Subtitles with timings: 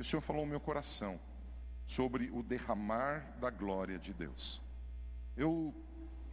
[0.00, 1.20] que o Senhor falou no meu coração
[1.86, 4.62] sobre o derramar da glória de Deus.
[5.36, 5.74] Eu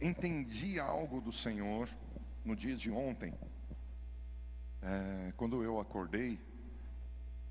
[0.00, 1.86] entendi algo do Senhor
[2.46, 3.34] no dia de ontem,
[4.80, 6.40] é, quando eu acordei,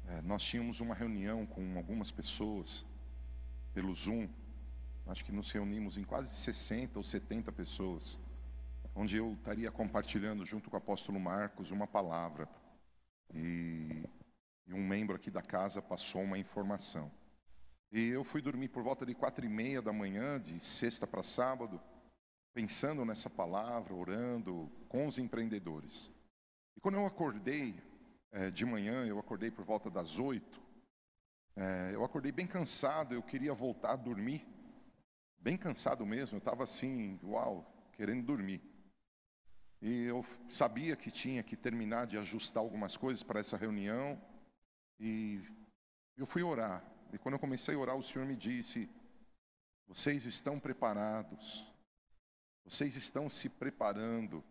[0.08, 2.84] é, nós tínhamos uma reunião com algumas pessoas
[3.72, 4.28] pelo Zoom,
[5.06, 8.20] acho que nos reunimos em quase 60 ou 70 pessoas,
[8.96, 12.50] onde eu estaria compartilhando junto com o apóstolo Marcos uma palavra.
[13.36, 13.97] E,
[14.68, 17.12] e um membro aqui da casa passou uma informação.
[17.92, 21.24] E eu fui dormir por volta de quatro e meia da manhã, de sexta para
[21.24, 21.82] sábado,
[22.54, 26.12] pensando nessa palavra, orando com os empreendedores.
[26.76, 27.82] E quando eu acordei
[28.32, 30.62] é, de manhã, eu acordei por volta das oito,
[31.56, 34.46] é, eu acordei bem cansado, eu queria voltar a dormir,
[35.40, 38.62] bem cansado mesmo, eu estava assim, uau, querendo dormir.
[39.82, 44.22] E eu sabia que tinha que terminar de ajustar algumas coisas para essa reunião,
[45.00, 45.42] e
[46.18, 46.84] eu fui orar.
[47.14, 48.90] E quando eu comecei a orar, o Senhor me disse:
[49.88, 51.66] Vocês estão preparados,
[52.66, 54.44] vocês estão se preparando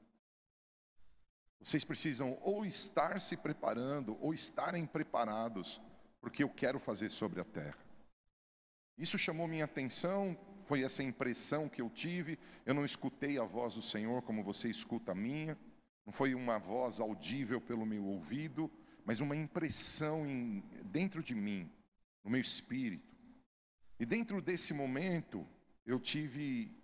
[1.67, 5.81] vocês precisam ou estar se preparando ou estarem preparados
[6.21, 7.79] porque eu quero fazer sobre a terra.
[8.97, 12.39] Isso chamou minha atenção, foi essa impressão que eu tive.
[12.65, 15.59] Eu não escutei a voz do Senhor como você escuta a minha,
[16.05, 18.71] não foi uma voz audível pelo meu ouvido,
[19.07, 21.71] mas uma impressão em, dentro de mim,
[22.25, 23.17] no meu espírito.
[24.01, 25.47] E dentro desse momento,
[25.87, 26.77] eu tive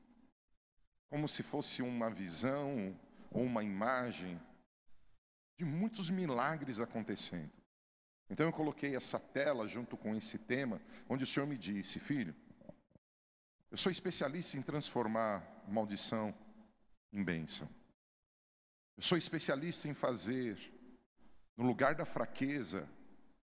[1.10, 2.96] como se fosse uma visão
[3.28, 4.40] ou uma imagem
[5.58, 7.50] de muitos milagres acontecendo.
[8.30, 12.34] Então eu coloquei essa tela junto com esse tema, onde o Senhor me disse: Filho,
[13.68, 16.32] eu sou especialista em transformar maldição
[17.12, 17.68] em bênção.
[18.96, 20.71] Eu sou especialista em fazer,
[21.62, 22.88] no lugar da fraqueza,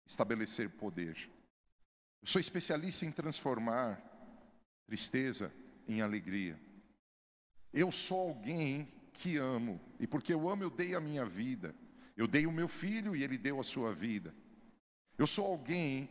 [0.07, 1.31] estabelecer poder.
[2.23, 4.03] Eu sou especialista em transformar
[4.87, 5.53] tristeza
[5.87, 6.59] em alegria.
[7.73, 11.75] Eu sou alguém que amo, e porque eu amo, eu dei a minha vida.
[12.17, 14.35] Eu dei o meu filho e ele deu a sua vida.
[15.19, 16.09] Eu sou alguém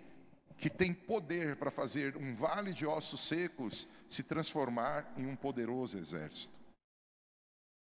[0.57, 5.97] que tem poder para fazer um vale de ossos secos se transformar em um poderoso
[5.97, 6.55] exército.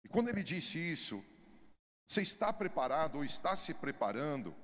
[0.05, 1.23] E quando ele disse isso,
[2.07, 4.55] você está preparado ou está se preparando?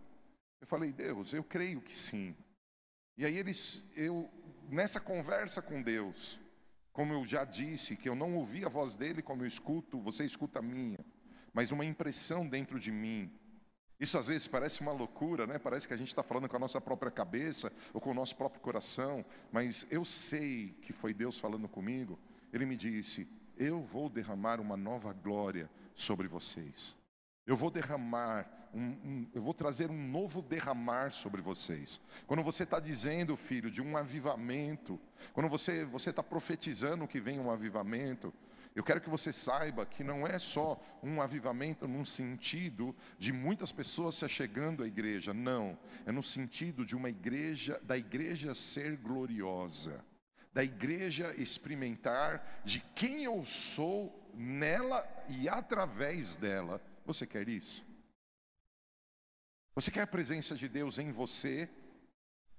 [0.60, 2.36] Eu falei, Deus, eu creio que sim.
[3.16, 4.30] E aí eles, eu
[4.68, 6.38] nessa conversa com Deus,
[6.92, 10.24] como eu já disse, que eu não ouvi a voz dele como eu escuto, você
[10.24, 10.98] escuta a minha,
[11.52, 13.32] mas uma impressão dentro de mim
[14.00, 15.58] isso às vezes parece uma loucura, né?
[15.58, 18.34] Parece que a gente está falando com a nossa própria cabeça ou com o nosso
[18.34, 22.18] próprio coração, mas eu sei que foi Deus falando comigo.
[22.50, 26.96] Ele me disse: Eu vou derramar uma nova glória sobre vocês.
[27.46, 32.00] Eu vou derramar, um, um, eu vou trazer um novo derramar sobre vocês.
[32.26, 35.00] Quando você está dizendo, filho, de um avivamento,
[35.32, 38.32] quando você está profetizando que vem um avivamento,
[38.74, 43.72] eu quero que você saiba que não é só um avivamento num sentido de muitas
[43.72, 45.76] pessoas se achegando à igreja, não.
[46.06, 50.04] É no sentido de uma igreja, da igreja ser gloriosa,
[50.52, 56.80] da igreja experimentar de quem eu sou nela e através dela.
[57.12, 57.84] Você quer isso?
[59.74, 61.68] Você quer a presença de Deus em você,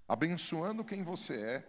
[0.06, 1.68] abençoando quem você é,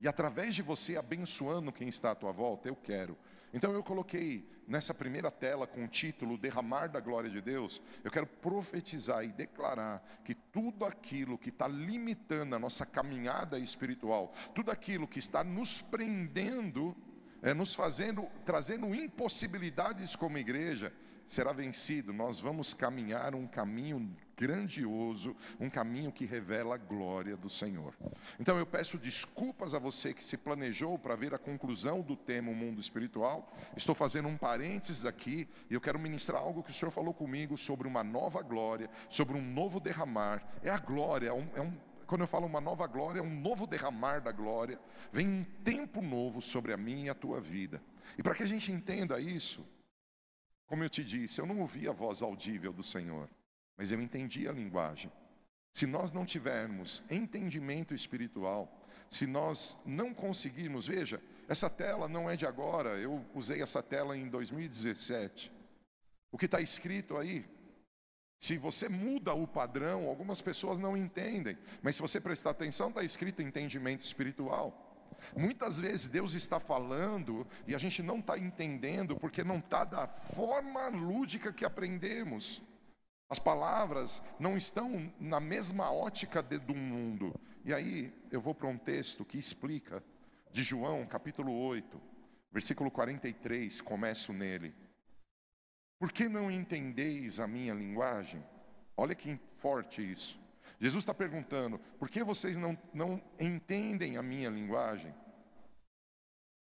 [0.00, 2.66] e através de você abençoando quem está à tua volta?
[2.66, 3.16] Eu quero.
[3.54, 8.10] Então eu coloquei nessa primeira tela com o título Derramar da Glória de Deus, eu
[8.10, 14.72] quero profetizar e declarar que tudo aquilo que está limitando a nossa caminhada espiritual, tudo
[14.72, 16.96] aquilo que está nos prendendo,
[17.40, 20.92] é, nos fazendo, trazendo impossibilidades como igreja,
[21.30, 22.12] será vencido.
[22.12, 27.94] Nós vamos caminhar um caminho grandioso, um caminho que revela a glória do Senhor.
[28.40, 32.50] Então eu peço desculpas a você que se planejou para ver a conclusão do tema
[32.50, 33.48] o mundo espiritual.
[33.76, 37.56] Estou fazendo um parênteses aqui e eu quero ministrar algo que o Senhor falou comigo
[37.56, 40.42] sobre uma nova glória, sobre um novo derramar.
[40.64, 41.72] É a glória, é um, é um
[42.08, 44.80] quando eu falo uma nova glória, é um novo derramar da glória.
[45.12, 47.80] Vem um tempo novo sobre a minha e a tua vida.
[48.18, 49.64] E para que a gente entenda isso,
[50.70, 53.28] como eu te disse, eu não ouvi a voz audível do Senhor
[53.80, 55.10] mas eu entendi a linguagem.
[55.72, 58.70] Se nós não tivermos entendimento espiritual,
[59.08, 61.18] se nós não conseguirmos, veja,
[61.48, 65.50] essa tela não é de agora, eu usei essa tela em 2017.
[66.30, 67.46] O que está escrito aí,
[68.38, 73.02] se você muda o padrão, algumas pessoas não entendem, mas se você prestar atenção, está
[73.02, 74.89] escrito entendimento espiritual.
[75.36, 80.06] Muitas vezes Deus está falando e a gente não está entendendo porque não está da
[80.06, 82.62] forma lúdica que aprendemos.
[83.28, 87.32] As palavras não estão na mesma ótica de, do mundo,
[87.64, 90.02] E aí eu vou para um texto que explica,
[90.50, 92.00] de João, capítulo 8,
[92.50, 94.74] versículo 43, começo nele.
[95.98, 98.42] Por que não entendeis a minha linguagem?
[98.96, 100.39] Olha que forte isso.
[100.80, 105.14] Jesus está perguntando: por que vocês não, não entendem a minha linguagem?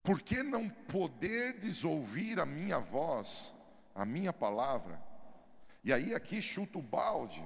[0.04, 3.56] Por que não poderdes ouvir a minha voz,
[3.96, 5.02] a minha palavra?
[5.84, 7.44] E aí aqui chuta o balde.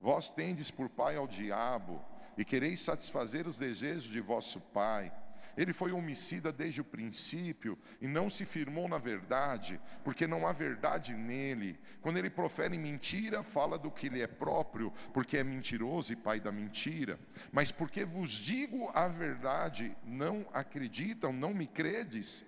[0.00, 2.04] Vós tendes por pai ao diabo
[2.36, 5.10] e quereis satisfazer os desejos de vosso pai.
[5.56, 10.52] Ele foi homicida desde o princípio e não se firmou na verdade, porque não há
[10.52, 11.78] verdade nele.
[12.00, 16.40] Quando ele profere mentira, fala do que lhe é próprio, porque é mentiroso e pai
[16.40, 17.18] da mentira.
[17.52, 22.44] Mas porque vos digo a verdade, não acreditam, não me credes?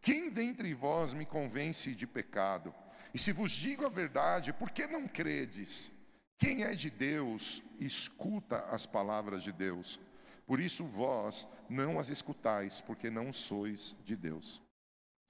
[0.00, 2.74] Quem dentre vós me convence de pecado?
[3.12, 5.92] E se vos digo a verdade, por que não credes?
[6.38, 10.00] Quem é de Deus, escuta as palavras de Deus.
[10.48, 14.62] Por isso vós não as escutais, porque não sois de Deus.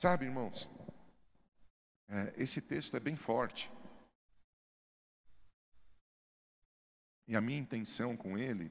[0.00, 0.70] Sabe, irmãos,
[2.06, 3.68] é, esse texto é bem forte.
[7.26, 8.70] E a minha intenção com ele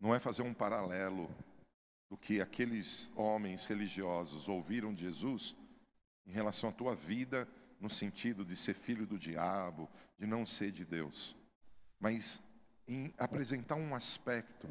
[0.00, 1.30] não é fazer um paralelo
[2.10, 5.54] do que aqueles homens religiosos ouviram de Jesus
[6.26, 7.48] em relação à tua vida,
[7.78, 9.88] no sentido de ser filho do diabo,
[10.18, 11.36] de não ser de Deus,
[12.00, 12.42] mas
[12.88, 14.68] em apresentar um aspecto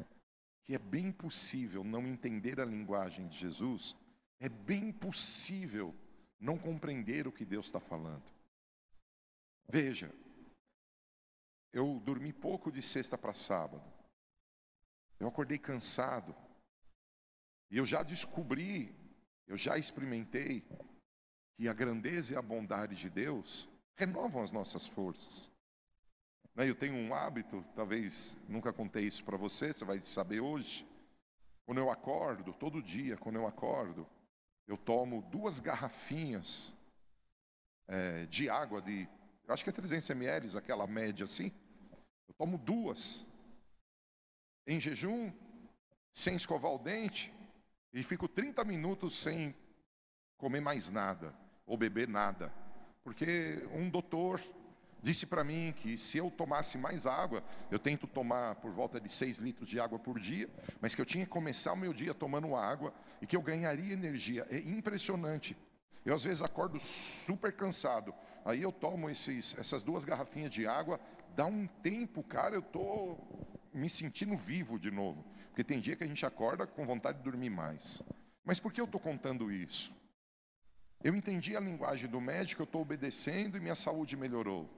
[0.64, 3.96] que é bem possível não entender a linguagem de Jesus,
[4.40, 5.94] é bem possível
[6.40, 8.24] não compreender o que Deus está falando.
[9.68, 10.12] Veja,
[11.72, 13.82] eu dormi pouco de sexta para sábado,
[15.18, 16.34] eu acordei cansado,
[17.70, 18.94] e eu já descobri,
[19.46, 20.66] eu já experimentei,
[21.54, 25.51] que a grandeza e a bondade de Deus renovam as nossas forças.
[26.54, 30.86] Né, eu tenho um hábito, talvez nunca contei isso para você, você vai saber hoje.
[31.64, 34.06] Quando eu acordo, todo dia, quando eu acordo,
[34.66, 36.74] eu tomo duas garrafinhas
[37.88, 39.08] é, de água de,
[39.48, 41.50] acho que é 300 ml, aquela média assim.
[42.28, 43.26] Eu tomo duas
[44.66, 45.32] em jejum,
[46.12, 47.32] sem escovar o dente,
[47.92, 49.54] e fico 30 minutos sem
[50.36, 51.34] comer mais nada
[51.66, 52.52] ou beber nada.
[53.02, 54.40] Porque um doutor
[55.02, 59.08] disse para mim que se eu tomasse mais água, eu tento tomar por volta de
[59.08, 60.48] 6 litros de água por dia,
[60.80, 63.92] mas que eu tinha que começar o meu dia tomando água e que eu ganharia
[63.92, 64.46] energia.
[64.48, 65.56] É impressionante.
[66.04, 68.14] Eu às vezes acordo super cansado,
[68.44, 71.00] aí eu tomo esses, essas duas garrafinhas de água,
[71.36, 73.18] dá um tempo, cara, eu tô
[73.72, 75.24] me sentindo vivo de novo.
[75.48, 78.02] Porque tem dia que a gente acorda com vontade de dormir mais.
[78.44, 79.94] Mas por que eu estou contando isso?
[81.04, 84.68] Eu entendi a linguagem do médico, eu estou obedecendo e minha saúde melhorou.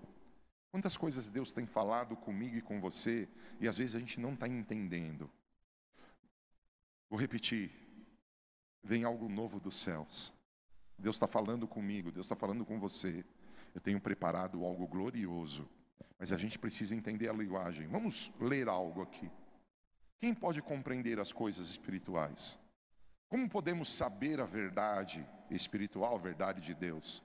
[0.74, 3.28] Quantas coisas Deus tem falado comigo e com você
[3.60, 5.30] e às vezes a gente não está entendendo.
[7.08, 7.70] Vou repetir:
[8.82, 10.34] vem algo novo dos céus.
[10.98, 13.24] Deus está falando comigo, Deus está falando com você.
[13.72, 15.70] Eu tenho preparado algo glorioso,
[16.18, 17.86] mas a gente precisa entender a linguagem.
[17.86, 19.30] Vamos ler algo aqui.
[20.18, 22.58] Quem pode compreender as coisas espirituais?
[23.28, 27.22] Como podemos saber a verdade espiritual, a verdade de Deus?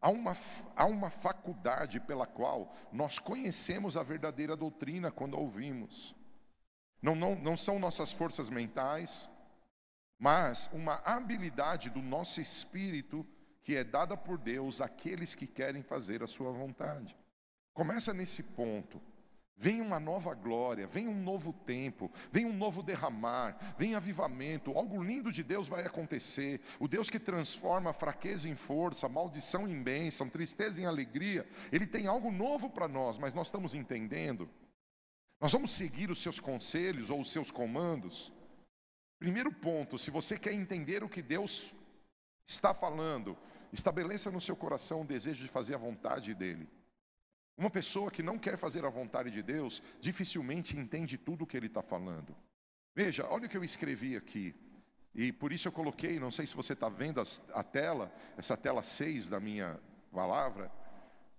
[0.00, 0.36] Há uma,
[0.74, 6.14] há uma faculdade pela qual nós conhecemos a verdadeira doutrina quando a ouvimos.
[7.00, 9.30] Não, não, não são nossas forças mentais,
[10.18, 13.26] mas uma habilidade do nosso espírito
[13.62, 17.16] que é dada por Deus àqueles que querem fazer a sua vontade.
[17.74, 19.02] Começa nesse ponto.
[19.58, 25.02] Vem uma nova glória, vem um novo tempo, vem um novo derramar, vem avivamento, algo
[25.02, 26.60] lindo de Deus vai acontecer.
[26.78, 32.06] O Deus que transforma fraqueza em força, maldição em bênção, tristeza em alegria, Ele tem
[32.06, 34.46] algo novo para nós, mas nós estamos entendendo.
[35.40, 38.30] Nós vamos seguir os seus conselhos ou os seus comandos.
[39.18, 41.74] Primeiro ponto, se você quer entender o que Deus
[42.46, 43.38] está falando,
[43.72, 46.68] estabeleça no seu coração o desejo de fazer a vontade dEle.
[47.56, 51.56] Uma pessoa que não quer fazer a vontade de Deus, dificilmente entende tudo o que
[51.56, 52.36] ele está falando.
[52.94, 54.54] Veja, olha o que eu escrevi aqui.
[55.14, 57.22] E por isso eu coloquei, não sei se você está vendo
[57.54, 59.80] a, tela, essa tela 6 da minha
[60.12, 60.70] palavra.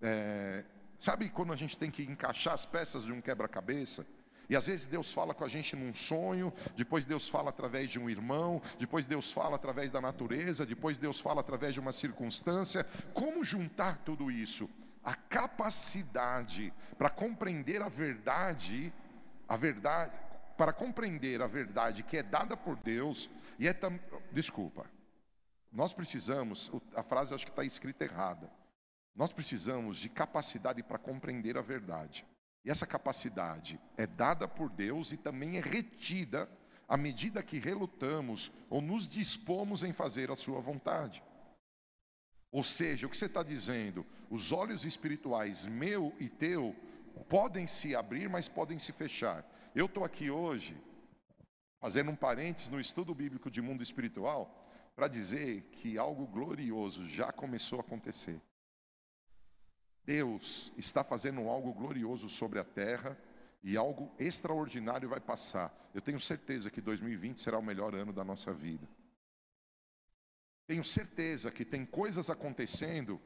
[0.02, 0.66] É,
[0.98, 4.04] sabe quando a gente tem que encaixar as peças de um quebra-cabeça?
[4.50, 8.00] E às vezes Deus fala com a gente num sonho, depois Deus fala através de
[8.00, 12.84] um irmão, depois Deus fala através da natureza, depois Deus fala através de uma circunstância.
[13.14, 14.68] Como juntar tudo isso?
[15.08, 18.94] A capacidade para compreender a verdade,
[19.48, 20.20] a verdade,
[20.58, 23.98] para compreender a verdade que é dada por Deus e é tam,
[24.34, 24.86] desculpa.
[25.72, 28.52] Nós precisamos, a frase acho que está escrita errada.
[29.16, 32.26] Nós precisamos de capacidade para compreender a verdade.
[32.66, 36.50] E essa capacidade é dada por Deus e também é retida
[36.86, 41.24] à medida que relutamos ou nos dispomos em fazer a Sua vontade.
[42.52, 46.76] Ou seja, o que você está dizendo, os olhos espirituais meu e teu
[47.30, 49.46] podem se abrir, mas podem se fechar.
[49.76, 50.76] Eu estou aqui hoje,
[51.80, 57.32] fazendo um parênteses no estudo bíblico de mundo espiritual, para dizer que algo glorioso já
[57.32, 58.42] começou a acontecer.
[60.04, 63.18] Deus está fazendo algo glorioso sobre a terra
[63.62, 65.72] e algo extraordinário vai passar.
[65.94, 68.88] Eu tenho certeza que 2020 será o melhor ano da nossa vida.
[70.68, 73.22] Tenho certeza que tem coisas acontecendo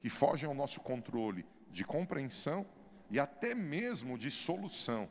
[0.00, 2.66] que fogem ao nosso controle de compreensão
[3.08, 5.08] e até mesmo de solução.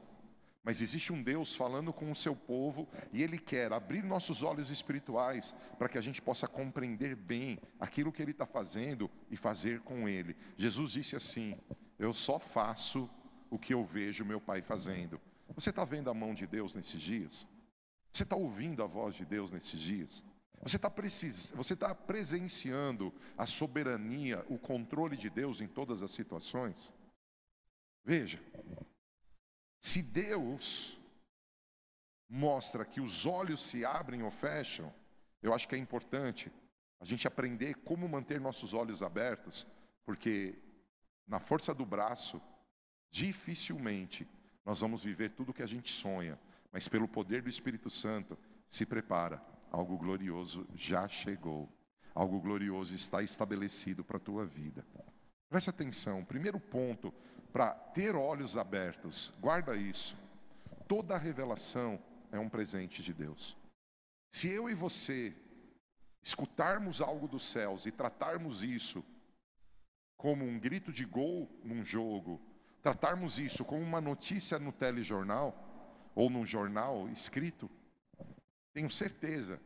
[0.62, 4.70] Mas existe um Deus falando com o seu povo e Ele quer abrir nossos olhos
[4.70, 9.80] espirituais para que a gente possa compreender bem aquilo que Ele está fazendo e fazer
[9.80, 10.36] com Ele.
[10.58, 11.58] Jesus disse assim:
[11.98, 13.10] Eu só faço
[13.50, 15.20] o que eu vejo meu Pai fazendo.
[15.56, 17.48] Você está vendo a mão de Deus nesses dias?
[18.12, 20.24] Você está ouvindo a voz de Deus nesses dias?
[20.62, 20.92] Você está
[21.56, 26.94] você tá presenciando a soberania, o controle de Deus em todas as situações?
[28.04, 28.42] Veja,
[29.82, 31.00] se Deus
[32.28, 34.94] mostra que os olhos se abrem ou fecham,
[35.42, 36.52] eu acho que é importante
[37.00, 39.66] a gente aprender como manter nossos olhos abertos,
[40.06, 40.56] porque
[41.26, 42.42] na força do braço,
[43.10, 44.28] dificilmente
[44.66, 46.38] nós vamos viver tudo o que a gente sonha,
[46.72, 48.38] mas pelo poder do Espírito Santo,
[48.68, 51.70] se prepara, algo glorioso já chegou,
[52.14, 54.86] algo glorioso está estabelecido para a tua vida.
[55.50, 57.14] Preste atenção, primeiro ponto
[57.52, 60.16] para ter olhos abertos, guarda isso.
[60.88, 62.00] Toda revelação
[62.32, 63.58] é um presente de Deus.
[64.32, 65.36] Se eu e você
[66.24, 69.04] escutarmos algo dos céus e tratarmos isso
[70.18, 72.40] como um grito de gol num jogo,
[72.82, 75.58] tratarmos isso como uma notícia no telejornal
[76.14, 77.70] ou num jornal escrito,
[78.74, 79.60] tenho certeza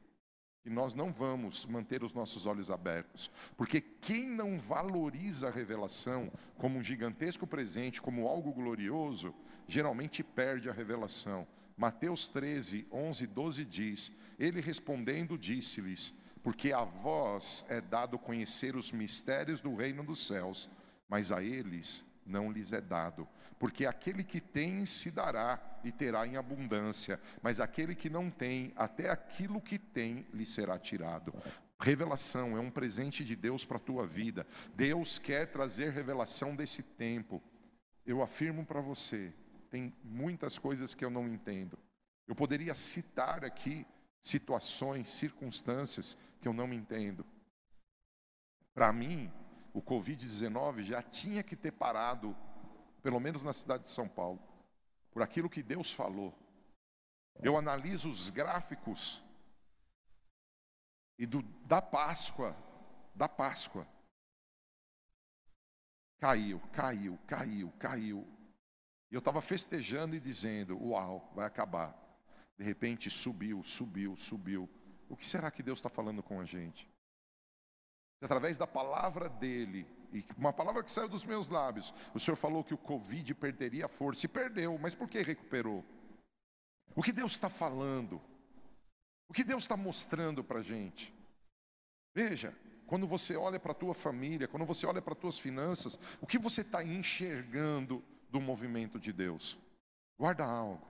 [0.65, 6.31] e nós não vamos manter os nossos olhos abertos, porque quem não valoriza a revelação
[6.57, 9.35] como um gigantesco presente, como algo glorioso,
[9.67, 11.45] geralmente perde a revelação.
[11.75, 18.91] Mateus 13, 11 12 diz: Ele respondendo disse-lhes: Porque a vós é dado conhecer os
[18.91, 20.69] mistérios do reino dos céus,
[21.09, 23.27] mas a eles não lhes é dado.
[23.63, 28.73] Porque aquele que tem se dará e terá em abundância, mas aquele que não tem,
[28.75, 31.33] até aquilo que tem lhe será tirado.
[31.79, 34.45] Revelação é um presente de Deus para a tua vida.
[34.75, 37.41] Deus quer trazer revelação desse tempo.
[38.05, 39.33] Eu afirmo para você,
[39.71, 41.79] tem muitas coisas que eu não entendo.
[42.27, 43.87] Eu poderia citar aqui
[44.21, 47.25] situações, circunstâncias que eu não entendo.
[48.73, 49.31] Para mim,
[49.73, 52.35] o Covid-19 já tinha que ter parado,
[53.03, 54.41] pelo menos na cidade de São Paulo,
[55.11, 56.33] por aquilo que Deus falou.
[57.43, 59.23] Eu analiso os gráficos
[61.19, 62.55] e do, da Páscoa,
[63.13, 63.87] da Páscoa.
[66.19, 68.27] Caiu, caiu, caiu, caiu.
[69.11, 71.95] E eu estava festejando e dizendo: Uau, vai acabar.
[72.57, 74.69] De repente subiu, subiu, subiu.
[75.09, 76.89] O que será que Deus está falando com a gente?
[78.25, 82.63] através da palavra dele, e uma palavra que saiu dos meus lábios, o Senhor falou
[82.63, 85.83] que o Covid perderia força, e perdeu, mas por que recuperou?
[86.95, 88.21] O que Deus está falando?
[89.27, 91.13] O que Deus está mostrando para a gente?
[92.13, 92.55] Veja,
[92.85, 96.27] quando você olha para a tua família, quando você olha para as tuas finanças, o
[96.27, 99.57] que você está enxergando do movimento de Deus?
[100.19, 100.85] Guarda algo,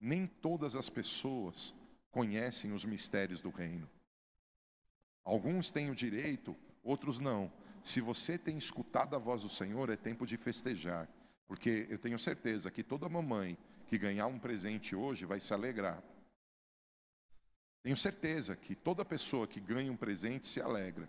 [0.00, 1.72] nem todas as pessoas
[2.10, 3.88] conhecem os mistérios do reino.
[5.24, 7.52] Alguns têm o direito, outros não.
[7.82, 11.08] Se você tem escutado a voz do Senhor, é tempo de festejar.
[11.46, 13.56] Porque eu tenho certeza que toda mamãe
[13.86, 16.02] que ganhar um presente hoje vai se alegrar.
[17.82, 21.08] Tenho certeza que toda pessoa que ganha um presente se alegra.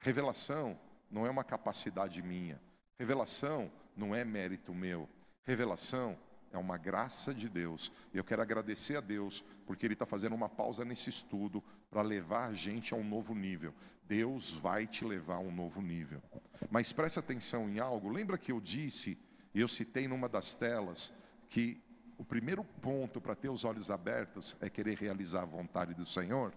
[0.00, 0.78] Revelação
[1.10, 2.60] não é uma capacidade minha.
[2.98, 5.08] Revelação não é mérito meu.
[5.44, 6.18] Revelação
[6.52, 7.92] é uma graça de Deus.
[8.12, 12.48] Eu quero agradecer a Deus porque Ele está fazendo uma pausa nesse estudo para levar
[12.48, 13.74] a gente a um novo nível.
[14.06, 16.22] Deus vai te levar a um novo nível.
[16.70, 18.08] Mas preste atenção em algo.
[18.08, 19.18] Lembra que eu disse,
[19.54, 21.12] e eu citei numa das telas,
[21.48, 21.80] que
[22.16, 26.52] o primeiro ponto para ter os olhos abertos é querer realizar a vontade do Senhor?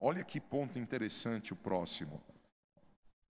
[0.00, 2.22] Olha que ponto interessante o próximo.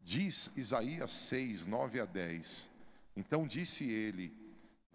[0.00, 2.70] Diz Isaías 6, 9 a 10.
[3.14, 4.32] Então disse ele: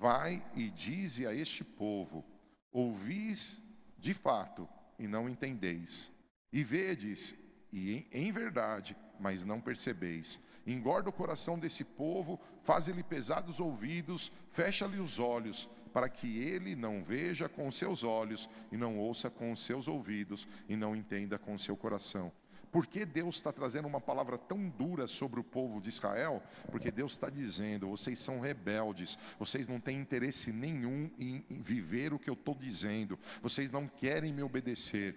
[0.03, 2.25] Vai e dize a este povo:
[2.73, 3.61] Ouvis
[3.97, 4.67] de fato
[4.99, 6.11] e não entendeis,
[6.51, 7.33] e vedes,
[7.71, 10.41] e em, em verdade, mas não percebeis.
[10.67, 17.01] engorda o coração desse povo, faz-lhe pesados ouvidos, fecha-lhe os olhos, para que ele não
[17.01, 21.39] veja com os seus olhos, e não ouça com os seus ouvidos, e não entenda
[21.39, 22.29] com seu coração.
[22.73, 26.41] Por que Deus está trazendo uma palavra tão dura sobre o povo de Israel?
[26.71, 32.17] Porque Deus está dizendo: vocês são rebeldes, vocês não têm interesse nenhum em, viver o
[32.17, 35.15] que eu estou dizendo, vocês não querem me obedecer.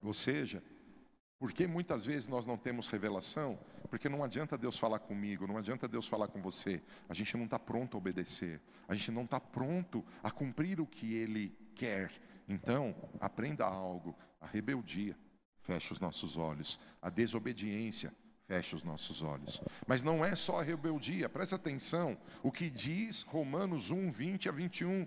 [0.00, 0.62] Ou seja,
[1.40, 3.58] por que muitas vezes nós não temos revelação?
[3.88, 6.80] Porque não adianta Deus falar comigo, não adianta Deus falar com você.
[7.08, 10.86] A gente não está pronto a obedecer, a gente não está pronto a cumprir o
[10.86, 12.12] que Ele quer.
[12.48, 15.16] Então, aprenda algo: a rebeldia
[15.62, 16.78] fecha os nossos olhos.
[17.00, 18.12] A desobediência
[18.50, 19.62] fecha os nossos olhos.
[19.86, 24.52] Mas não é só a rebeldia, presta atenção o que diz Romanos 1, 20 a
[24.52, 25.06] 21.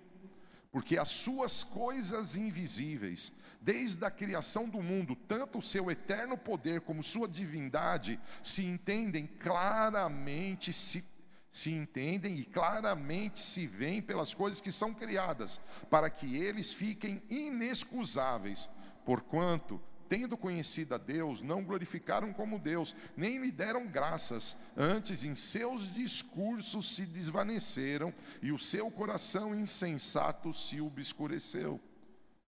[0.71, 6.81] Porque as suas coisas invisíveis, desde a criação do mundo, tanto o seu eterno poder
[6.81, 11.03] como sua divindade, se entendem claramente, se,
[11.51, 15.59] se entendem e claramente se veem pelas coisas que são criadas,
[15.91, 18.69] para que eles fiquem inexcusáveis,
[19.05, 19.79] porquanto
[20.09, 24.57] tendo conhecido a Deus, não glorificaram como Deus, nem lhe deram graças.
[24.75, 31.79] Antes, em seus discursos se desvaneceram e o seu coração insensato se obscureceu.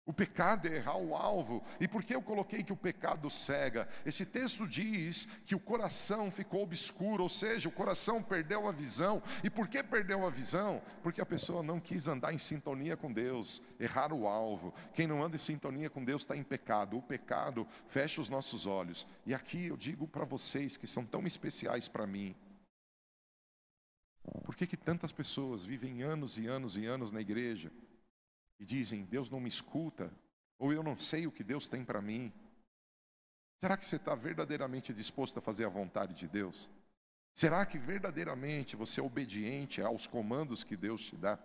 [0.07, 1.61] O pecado é errar o alvo.
[1.81, 3.89] E por que eu coloquei que o pecado cega?
[4.05, 9.21] Esse texto diz que o coração ficou obscuro, ou seja, o coração perdeu a visão.
[9.43, 10.81] E por que perdeu a visão?
[11.03, 14.73] Porque a pessoa não quis andar em sintonia com Deus, errar o alvo.
[14.93, 16.97] Quem não anda em sintonia com Deus está em pecado.
[16.97, 19.05] O pecado fecha os nossos olhos.
[19.25, 22.33] E aqui eu digo para vocês que são tão especiais para mim.
[24.45, 27.69] Por que, que tantas pessoas vivem anos e anos e anos na igreja?
[28.59, 30.11] E dizem: Deus não me escuta,
[30.57, 32.31] ou eu não sei o que Deus tem para mim.
[33.59, 36.69] Será que você está verdadeiramente disposto a fazer a vontade de Deus?
[37.33, 41.39] Será que verdadeiramente você é obediente aos comandos que Deus te dá?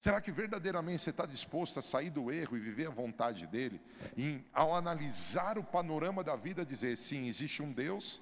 [0.00, 3.80] Será que verdadeiramente você está disposto a sair do erro e viver a vontade dele?
[4.16, 8.20] E ao analisar o panorama da vida, dizer: sim, existe um Deus,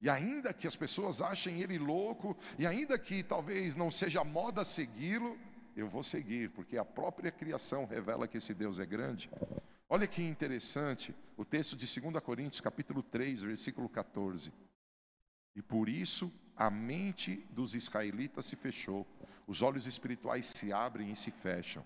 [0.00, 4.64] e ainda que as pessoas achem ele louco, e ainda que talvez não seja moda
[4.64, 5.38] segui-lo,
[5.76, 9.30] eu vou seguir, porque a própria criação revela que esse Deus é grande.
[9.88, 14.52] Olha que interessante, o texto de 2 Coríntios, capítulo 3, versículo 14.
[15.54, 19.06] E por isso a mente dos israelitas se fechou,
[19.46, 21.84] os olhos espirituais se abrem e se fecham.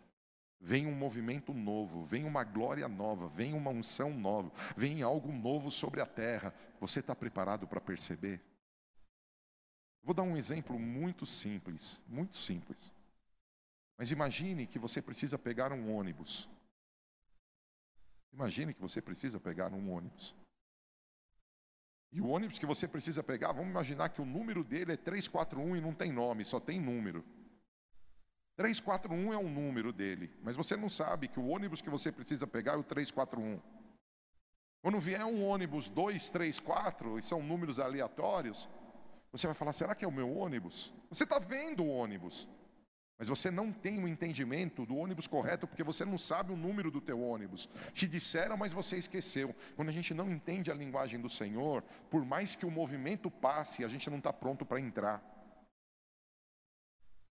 [0.60, 5.70] Vem um movimento novo, vem uma glória nova, vem uma unção nova, vem algo novo
[5.70, 6.54] sobre a terra.
[6.80, 8.40] Você está preparado para perceber?
[10.02, 12.92] Vou dar um exemplo muito simples, muito simples.
[13.96, 16.48] Mas imagine que você precisa pegar um ônibus.
[18.32, 20.34] Imagine que você precisa pegar um ônibus.
[22.10, 25.76] E o ônibus que você precisa pegar, vamos imaginar que o número dele é 341
[25.76, 27.24] e não tem nome, só tem número.
[28.56, 32.46] 341 é o número dele, mas você não sabe que o ônibus que você precisa
[32.46, 33.60] pegar é o 341.
[34.80, 38.68] Quando vier um ônibus 234, e são números aleatórios,
[39.32, 40.92] você vai falar: será que é o meu ônibus?
[41.08, 42.48] Você está vendo o ônibus.
[43.18, 46.56] Mas você não tem o um entendimento do ônibus correto porque você não sabe o
[46.56, 47.68] número do teu ônibus.
[47.92, 49.54] Te disseram, mas você esqueceu.
[49.76, 53.84] Quando a gente não entende a linguagem do Senhor, por mais que o movimento passe,
[53.84, 55.22] a gente não está pronto para entrar.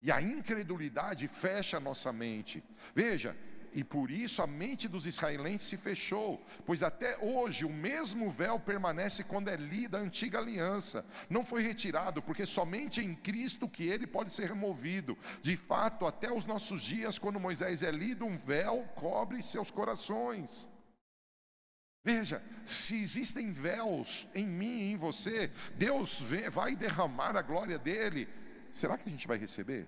[0.04, 2.63] E a incredulidade fecha a nossa mente.
[2.94, 3.36] Veja,
[3.73, 8.60] e por isso a mente dos israelenses se fechou, pois até hoje o mesmo véu
[8.60, 11.05] permanece quando é lida a antiga aliança.
[11.29, 15.17] Não foi retirado, porque somente em Cristo que ele pode ser removido.
[15.41, 20.69] De fato, até os nossos dias, quando Moisés é lido, um véu cobre seus corações.
[22.03, 28.27] Veja, se existem véus em mim e em você, Deus vai derramar a glória dele.
[28.73, 29.88] Será que a gente vai receber?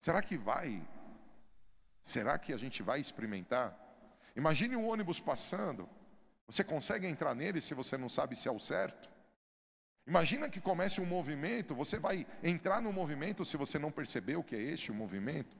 [0.00, 0.86] Será que vai
[2.06, 3.76] Será que a gente vai experimentar?
[4.36, 5.88] Imagine um ônibus passando.
[6.46, 9.10] Você consegue entrar nele se você não sabe se é o certo?
[10.06, 14.54] Imagina que comece um movimento, você vai entrar no movimento se você não percebeu que
[14.54, 15.56] é este o movimento?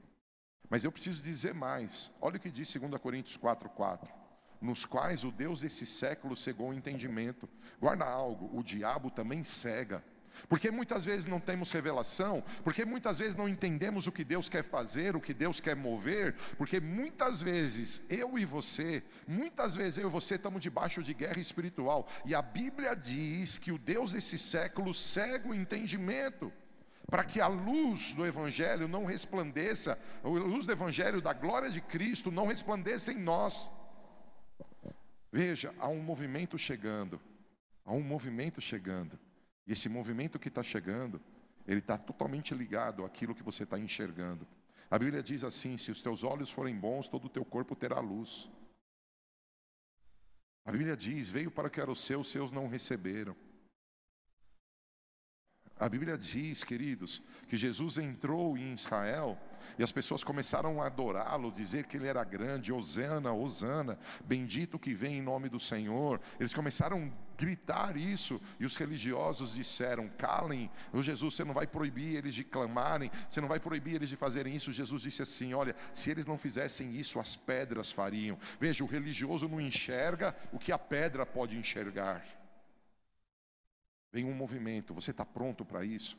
[0.69, 2.13] Mas eu preciso dizer mais.
[2.21, 4.09] Olha o que diz 2 Coríntios 4:4.
[4.61, 7.49] Nos quais o Deus desse século cegou o entendimento.
[7.77, 10.01] Guarda algo, o diabo também cega
[10.47, 14.63] porque muitas vezes não temos revelação, porque muitas vezes não entendemos o que Deus quer
[14.63, 20.09] fazer, o que Deus quer mover, porque muitas vezes eu e você, muitas vezes eu
[20.09, 24.37] e você estamos debaixo de guerra espiritual, e a Bíblia diz que o Deus desse
[24.37, 26.51] século cega o entendimento,
[27.09, 31.79] para que a luz do Evangelho não resplandeça, a luz do Evangelho da glória de
[31.79, 33.71] Cristo não resplandeça em nós.
[35.31, 37.21] Veja, há um movimento chegando,
[37.87, 39.17] Há um movimento chegando.
[39.67, 41.21] E esse movimento que está chegando,
[41.67, 44.47] ele está totalmente ligado àquilo que você está enxergando.
[44.89, 47.99] A Bíblia diz assim: se os teus olhos forem bons, todo o teu corpo terá
[47.99, 48.49] luz.
[50.65, 53.35] A Bíblia diz: veio para que era o seu, os seus não receberam.
[55.79, 59.37] A Bíblia diz, queridos, que Jesus entrou em Israel
[59.77, 64.95] e as pessoas começaram a adorá-lo, dizer que ele era grande, Osana, Osana, bendito que
[64.95, 66.19] vem em nome do Senhor.
[66.39, 72.15] Eles começaram gritar isso e os religiosos disseram: calem, o Jesus, você não vai proibir
[72.15, 74.71] eles de clamarem, você não vai proibir eles de fazerem isso.
[74.71, 78.37] Jesus disse assim: olha, se eles não fizessem isso, as pedras fariam.
[78.59, 82.25] Veja, o religioso não enxerga o que a pedra pode enxergar.
[84.11, 86.17] Vem um movimento, você está pronto para isso?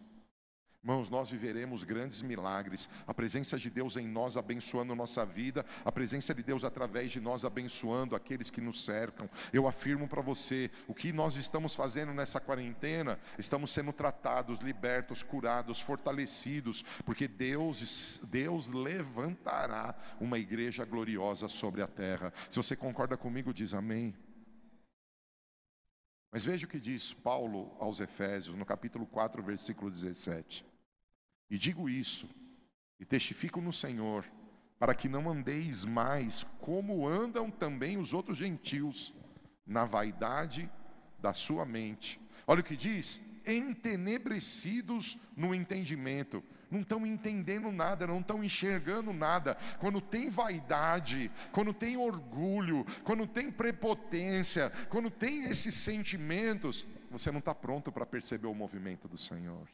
[0.88, 5.92] Irmãos, nós viveremos grandes milagres, a presença de Deus em nós abençoando nossa vida, a
[5.92, 9.28] presença de Deus através de nós abençoando aqueles que nos cercam.
[9.52, 15.22] Eu afirmo para você, o que nós estamos fazendo nessa quarentena, estamos sendo tratados, libertos,
[15.22, 22.32] curados, fortalecidos, porque Deus, Deus levantará uma igreja gloriosa sobre a terra.
[22.48, 24.16] Se você concorda comigo, diz amém.
[26.32, 30.67] Mas veja o que diz Paulo aos Efésios, no capítulo 4, versículo 17.
[31.50, 32.28] E digo isso,
[33.00, 34.24] e testifico no Senhor,
[34.78, 39.14] para que não andeis mais como andam também os outros gentios,
[39.66, 40.70] na vaidade
[41.18, 42.20] da sua mente.
[42.46, 49.56] Olha o que diz: entenebrecidos no entendimento não estão entendendo nada, não estão enxergando nada.
[49.78, 57.38] Quando tem vaidade, quando tem orgulho, quando tem prepotência, quando tem esses sentimentos, você não
[57.38, 59.66] está pronto para perceber o movimento do Senhor.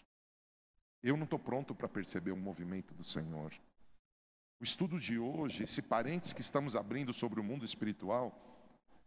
[1.05, 3.53] Eu não estou pronto para perceber o movimento do Senhor.
[4.61, 8.35] O estudo de hoje, esse parênteses que estamos abrindo sobre o mundo espiritual,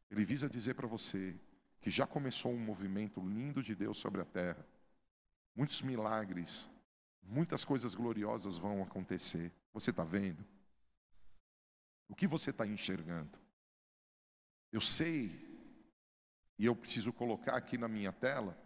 [0.10, 1.36] ele visa dizer para você
[1.81, 4.65] que já começou um movimento lindo de Deus sobre a terra.
[5.53, 6.69] Muitos milagres,
[7.27, 9.51] Muitas coisas gloriosas vão acontecer.
[9.73, 10.43] Você está vendo?
[12.07, 13.38] O que você está enxergando?
[14.71, 15.29] Eu sei,
[16.57, 18.57] e eu preciso colocar aqui na minha tela,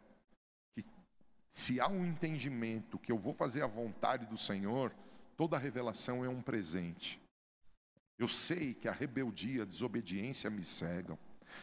[1.52, 4.94] se há um entendimento que eu vou fazer a vontade do Senhor,
[5.36, 7.22] toda revelação é um presente.
[8.18, 11.18] Eu sei que a rebeldia, a desobediência me cegam.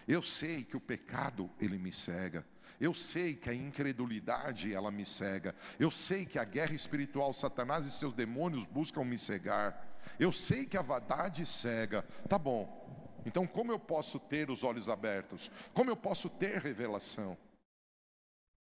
[0.06, 2.44] Eu sei que o pecado ele me cega.
[2.78, 5.54] Eu sei que a incredulidade ela me cega.
[5.78, 9.86] Eu sei que a guerra espiritual, Satanás e seus demônios buscam me cegar.
[10.18, 12.02] Eu sei que a vaidade cega.
[12.28, 12.86] Tá bom.
[13.24, 15.50] Então como eu posso ter os olhos abertos?
[15.72, 17.36] Como eu posso ter revelação?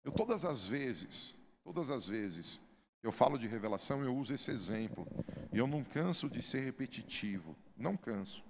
[0.02, 2.60] Eu todas as vezes, todas as vezes,
[3.02, 5.06] eu falo de revelação, eu uso esse exemplo.
[5.52, 7.56] E eu não canso de ser repetitivo.
[7.76, 8.44] Não canso.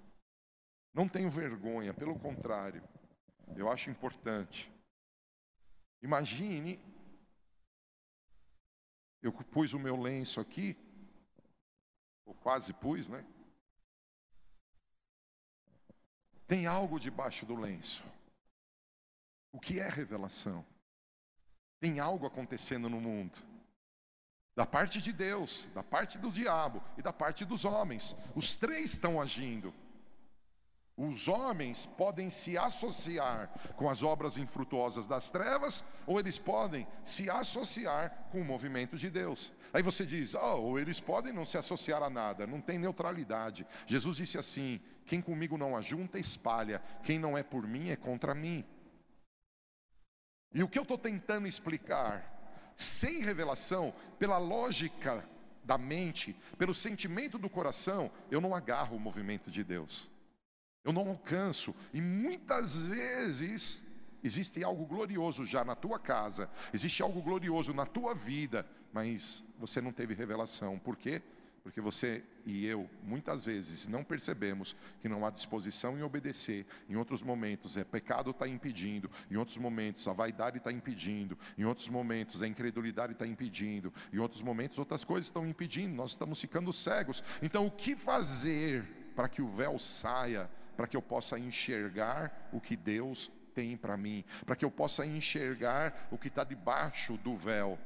[0.93, 2.83] Não tenho vergonha, pelo contrário.
[3.55, 4.71] Eu acho importante.
[6.01, 6.79] Imagine,
[9.21, 10.75] eu pus o meu lenço aqui,
[12.25, 13.25] ou quase pus, né?
[16.47, 18.03] Tem algo debaixo do lenço.
[19.51, 20.65] O que é revelação?
[21.81, 23.39] Tem algo acontecendo no mundo.
[24.55, 28.15] Da parte de Deus, da parte do diabo e da parte dos homens.
[28.35, 29.73] Os três estão agindo.
[30.95, 37.27] Os homens podem se associar com as obras infrutuosas das trevas, ou eles podem se
[37.27, 39.51] associar com o movimento de Deus.
[39.73, 43.65] Aí você diz, oh, ou eles podem não se associar a nada, não tem neutralidade.
[43.87, 48.35] Jesus disse assim: quem comigo não ajunta, espalha, quem não é por mim é contra
[48.35, 48.63] mim.
[50.53, 55.23] E o que eu estou tentando explicar, sem revelação, pela lógica
[55.63, 60.09] da mente, pelo sentimento do coração, eu não agarro o movimento de Deus.
[60.83, 61.75] Eu não alcanço.
[61.93, 63.81] E muitas vezes
[64.23, 69.79] existe algo glorioso já na tua casa, existe algo glorioso na tua vida, mas você
[69.79, 70.77] não teve revelação.
[70.77, 71.21] Por quê?
[71.63, 76.65] Porque você e eu, muitas vezes, não percebemos que não há disposição em obedecer.
[76.89, 79.09] Em outros momentos, é pecado está impedindo.
[79.29, 81.37] Em outros momentos, a vaidade está impedindo.
[81.57, 83.93] Em outros momentos, a incredulidade está impedindo.
[84.11, 85.95] Em outros momentos, outras coisas estão impedindo.
[85.95, 87.23] Nós estamos ficando cegos.
[87.41, 88.83] Então, o que fazer
[89.15, 90.49] para que o véu saia
[90.81, 95.05] para que eu possa enxergar o que Deus tem para mim, para que eu possa
[95.05, 97.77] enxergar o que está debaixo do véu.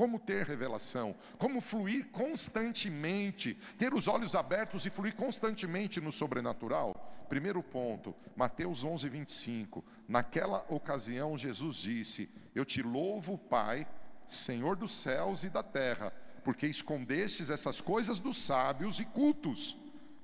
[0.00, 7.26] Como ter revelação, como fluir constantemente, ter os olhos abertos e fluir constantemente no sobrenatural.
[7.28, 9.84] Primeiro ponto, Mateus 11, 25.
[10.08, 13.86] Naquela ocasião, Jesus disse: Eu te louvo, Pai,
[14.26, 16.10] Senhor dos céus e da terra,
[16.42, 19.76] porque escondestes essas coisas dos sábios e cultos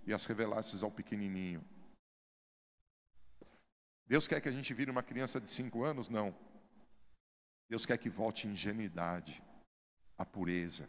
[0.06, 1.62] e as revelasses ao pequenininho.
[4.06, 6.08] Deus quer que a gente vire uma criança de cinco anos?
[6.08, 6.34] Não.
[7.68, 9.42] Deus quer que volte ingenuidade,
[10.16, 10.88] a pureza.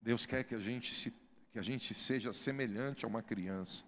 [0.00, 1.10] Deus quer que a gente se,
[1.50, 3.84] que a gente seja semelhante a uma criança.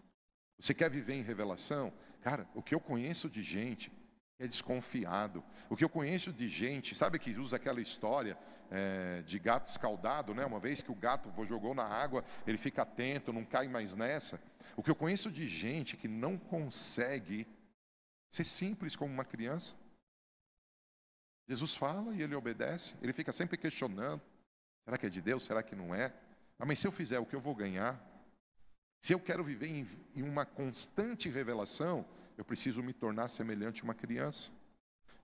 [0.58, 1.92] Você quer viver em revelação?
[2.20, 3.90] Cara, o que eu conheço de gente
[4.38, 5.44] é desconfiado.
[5.68, 8.36] O que eu conheço de gente, sabe que usa aquela história
[8.70, 10.44] é, de gato escaldado, né?
[10.44, 14.40] Uma vez que o gato jogou na água, ele fica atento, não cai mais nessa.
[14.76, 17.46] O que eu conheço de gente que não consegue
[18.30, 19.74] ser simples como uma criança.
[21.50, 24.22] Jesus fala e ele obedece, ele fica sempre questionando:
[24.84, 25.44] será que é de Deus?
[25.44, 26.14] Será que não é?
[26.56, 28.00] Ah, mas se eu fizer o que eu vou ganhar?
[29.00, 32.06] Se eu quero viver em, em uma constante revelação,
[32.38, 34.52] eu preciso me tornar semelhante a uma criança.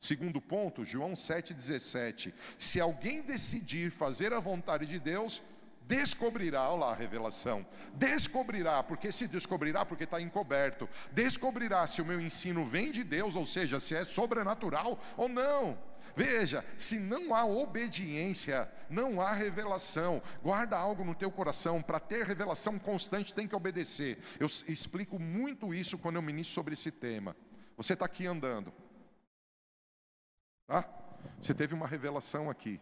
[0.00, 2.34] Segundo ponto, João 7,17.
[2.58, 5.40] Se alguém decidir fazer a vontade de Deus,
[5.82, 12.04] descobrirá, olha lá a revelação, descobrirá, porque se descobrirá, porque está encoberto, descobrirá se o
[12.04, 15.78] meu ensino vem de Deus, ou seja, se é sobrenatural ou não.
[16.16, 20.22] Veja, se não há obediência, não há revelação.
[20.42, 24.18] Guarda algo no teu coração, para ter revelação constante tem que obedecer.
[24.40, 27.36] Eu explico muito isso quando eu ministro sobre esse tema.
[27.76, 28.72] Você está aqui andando,
[30.66, 30.88] tá?
[31.38, 32.80] Você teve uma revelação aqui.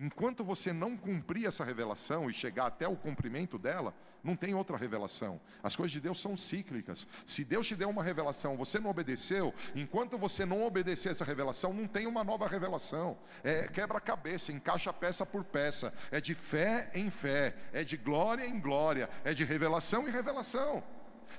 [0.00, 4.76] Enquanto você não cumprir essa revelação e chegar até o cumprimento dela, não tem outra
[4.76, 5.40] revelação.
[5.60, 7.06] As coisas de Deus são cíclicas.
[7.26, 11.72] Se Deus te deu uma revelação, você não obedeceu, enquanto você não obedecer essa revelação,
[11.72, 13.18] não tem uma nova revelação.
[13.42, 15.92] É quebra-cabeça, encaixa peça por peça.
[16.12, 20.84] É de fé em fé, é de glória em glória, é de revelação em revelação.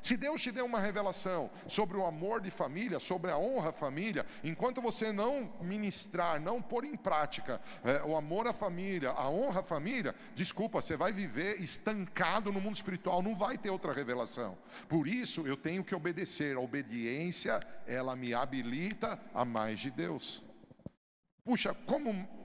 [0.01, 3.73] Se Deus te deu uma revelação sobre o amor de família, sobre a honra à
[3.73, 9.29] família, enquanto você não ministrar, não pôr em prática é, o amor à família, a
[9.29, 13.93] honra à família, desculpa, você vai viver estancado no mundo espiritual, não vai ter outra
[13.93, 14.57] revelação.
[14.87, 16.55] Por isso eu tenho que obedecer.
[16.55, 20.43] A obediência, ela me habilita a mais de Deus.
[21.43, 22.38] Puxa, como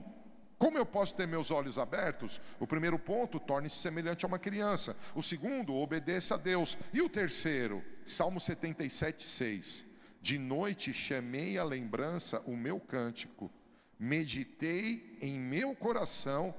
[0.57, 2.41] como eu posso ter meus olhos abertos?
[2.59, 4.95] O primeiro ponto, torne-se semelhante a uma criança.
[5.13, 6.77] O segundo, obedeça a Deus.
[6.93, 9.85] E o terceiro, Salmo 77, 6.
[10.21, 13.51] De noite chamei à lembrança o meu cântico,
[13.99, 16.55] meditei em meu coração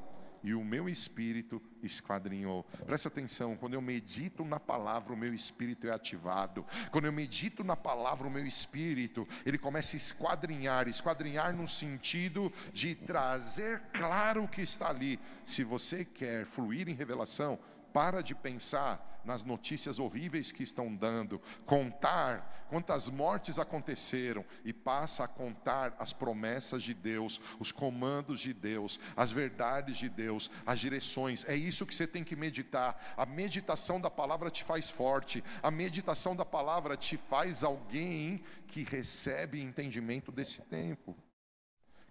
[0.47, 2.65] e o meu espírito esquadrinhou.
[2.87, 6.65] Presta atenção, quando eu medito na palavra, o meu espírito é ativado.
[6.93, 12.53] Quando eu medito na palavra, o meu espírito, ele começa a esquadrinhar, esquadrinhar no sentido
[12.73, 15.19] de trazer claro o que está ali.
[15.45, 17.59] Se você quer fluir em revelação,
[17.97, 25.25] para de pensar nas notícias horríveis que estão dando, contar quantas mortes aconteceram e passa
[25.25, 30.79] a contar as promessas de Deus, os comandos de Deus, as verdades de Deus, as
[30.79, 31.47] direções.
[31.49, 33.15] É isso que você tem que meditar.
[33.17, 38.83] A meditação da palavra te faz forte, a meditação da palavra te faz alguém que
[38.83, 41.17] recebe entendimento desse tempo.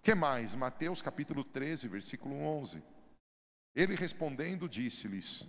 [0.01, 0.55] Que mais?
[0.55, 2.81] Mateus capítulo 13, versículo 11.
[3.75, 5.47] Ele respondendo disse-lhes: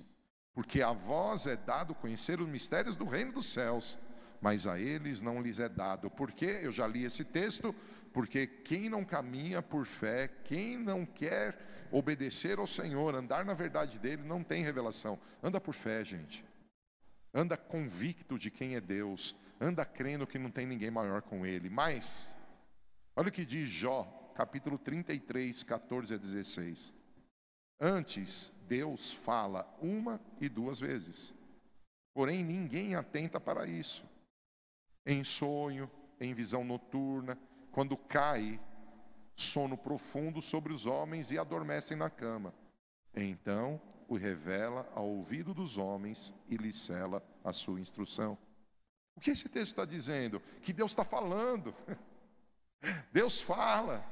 [0.56, 3.98] porque a vós é dado conhecer os mistérios do reino dos céus,
[4.40, 6.10] mas a eles não lhes é dado.
[6.10, 7.74] Porque eu já li esse texto,
[8.10, 13.98] porque quem não caminha por fé, quem não quer obedecer ao Senhor, andar na verdade
[13.98, 15.18] dele, não tem revelação.
[15.42, 16.42] Anda por fé, gente.
[17.34, 21.68] Anda convicto de quem é Deus, anda crendo que não tem ninguém maior com ele.
[21.68, 22.34] Mas
[23.14, 26.95] olha o que diz Jó, capítulo 33, 14 a 16.
[27.80, 31.34] Antes, Deus fala uma e duas vezes.
[32.14, 34.04] Porém, ninguém atenta para isso.
[35.04, 37.38] Em sonho, em visão noturna,
[37.70, 38.60] quando cai
[39.34, 42.54] sono profundo sobre os homens e adormecem na cama.
[43.14, 48.38] Então o revela ao ouvido dos homens e lhe cela a sua instrução.
[49.14, 50.40] O que esse texto está dizendo?
[50.62, 51.74] Que Deus está falando.
[53.12, 54.04] Deus fala.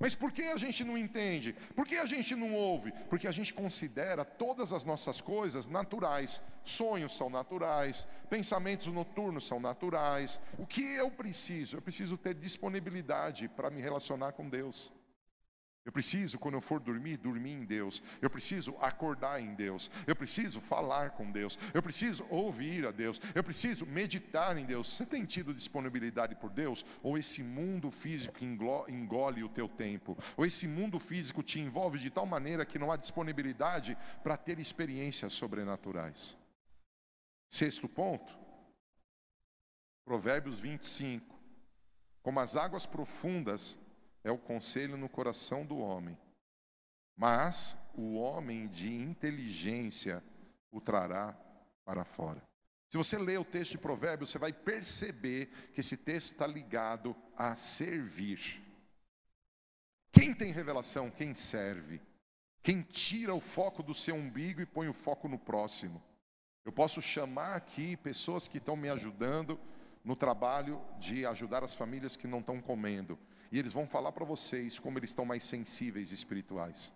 [0.00, 1.54] Mas por que a gente não entende?
[1.74, 2.92] Por que a gente não ouve?
[3.08, 6.40] Porque a gente considera todas as nossas coisas naturais.
[6.64, 10.40] Sonhos são naturais, pensamentos noturnos são naturais.
[10.58, 11.76] O que eu preciso?
[11.76, 14.92] Eu preciso ter disponibilidade para me relacionar com Deus.
[15.84, 18.00] Eu preciso, quando eu for dormir, dormir em Deus.
[18.20, 19.90] Eu preciso acordar em Deus.
[20.06, 21.58] Eu preciso falar com Deus.
[21.74, 23.20] Eu preciso ouvir a Deus.
[23.34, 24.94] Eu preciso meditar em Deus.
[24.94, 26.86] Você tem tido disponibilidade por Deus?
[27.02, 30.16] Ou esse mundo físico engole o teu tempo?
[30.36, 34.60] Ou esse mundo físico te envolve de tal maneira que não há disponibilidade para ter
[34.60, 36.36] experiências sobrenaturais?
[37.48, 38.32] Sexto ponto.
[40.04, 41.36] Provérbios 25.
[42.22, 43.76] Como as águas profundas
[44.24, 46.16] é o conselho no coração do homem.
[47.16, 50.22] Mas o homem de inteligência
[50.70, 51.36] o trará
[51.84, 52.42] para fora.
[52.90, 57.16] Se você ler o texto de Provérbios, você vai perceber que esse texto está ligado
[57.36, 58.62] a servir.
[60.12, 61.10] Quem tem revelação?
[61.10, 62.00] Quem serve.
[62.62, 66.02] Quem tira o foco do seu umbigo e põe o foco no próximo.
[66.64, 69.58] Eu posso chamar aqui pessoas que estão me ajudando
[70.04, 73.18] no trabalho de ajudar as famílias que não estão comendo.
[73.52, 76.90] E eles vão falar para vocês como eles estão mais sensíveis espirituais.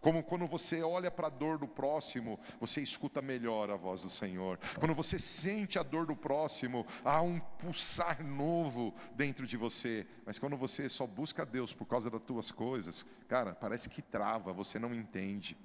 [0.00, 4.10] Como quando você olha para a dor do próximo, você escuta melhor a voz do
[4.10, 4.58] Senhor.
[4.80, 10.04] Quando você sente a dor do próximo, há um pulsar novo dentro de você.
[10.26, 14.52] Mas quando você só busca Deus por causa das tuas coisas, cara, parece que trava,
[14.52, 15.56] você não entende.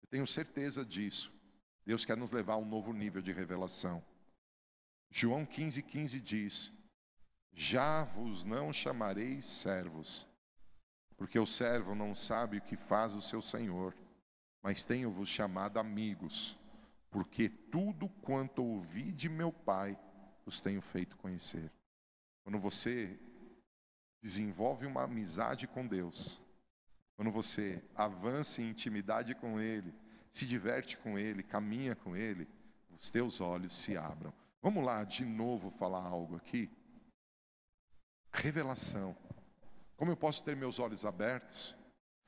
[0.00, 1.30] Eu tenho certeza disso.
[1.84, 4.02] Deus quer nos levar a um novo nível de revelação.
[5.10, 6.72] João 15,15 15 diz:
[7.58, 10.28] Já vos não chamareis servos,
[11.16, 13.96] porque o servo não sabe o que faz o seu senhor,
[14.62, 16.54] mas tenho-vos chamado amigos,
[17.10, 19.98] porque tudo quanto ouvi de meu Pai
[20.44, 21.72] os tenho feito conhecer.
[22.44, 23.18] Quando você
[24.22, 26.38] desenvolve uma amizade com Deus,
[27.16, 29.94] quando você avança em intimidade com Ele,
[30.30, 32.46] se diverte com Ele, caminha com Ele,
[32.90, 34.30] os teus olhos se abram.
[34.60, 36.70] Vamos lá de novo falar algo aqui.
[38.36, 39.16] Revelação.
[39.96, 41.74] Como eu posso ter meus olhos abertos?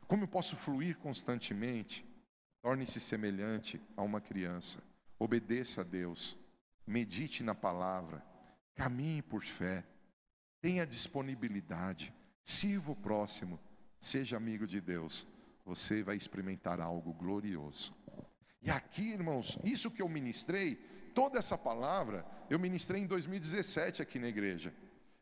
[0.07, 2.05] Como eu posso fluir constantemente?
[2.63, 4.83] Torne-se semelhante a uma criança.
[5.19, 6.37] Obedeça a Deus.
[6.87, 8.25] Medite na palavra.
[8.75, 9.85] Caminhe por fé.
[10.63, 12.13] Tenha disponibilidade.
[12.43, 13.61] Sirva o próximo.
[14.01, 15.27] Seja amigo de Deus.
[15.67, 17.95] Você vai experimentar algo glorioso.
[18.63, 20.77] E aqui, irmãos, isso que eu ministrei,
[21.15, 24.73] toda essa palavra, eu ministrei em 2017 aqui na igreja.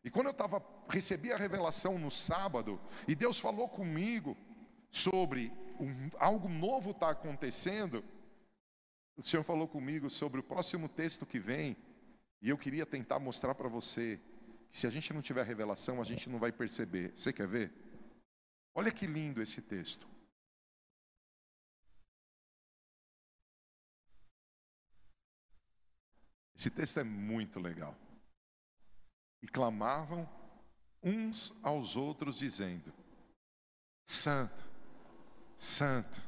[0.07, 4.37] E quando eu estava recebi a revelação no sábado e Deus falou comigo
[4.89, 8.05] sobre um, algo novo está acontecendo,
[9.17, 11.77] o Senhor falou comigo sobre o próximo texto que vem
[12.41, 14.21] e eu queria tentar mostrar para você
[14.71, 17.11] que se a gente não tiver revelação a gente não vai perceber.
[17.17, 17.73] Você quer ver?
[18.77, 20.07] Olha que lindo esse texto.
[26.55, 28.06] Esse texto é muito legal
[29.47, 30.29] e clamavam
[31.01, 32.93] uns aos outros, dizendo:
[34.05, 34.69] Santo,
[35.57, 36.21] Santo,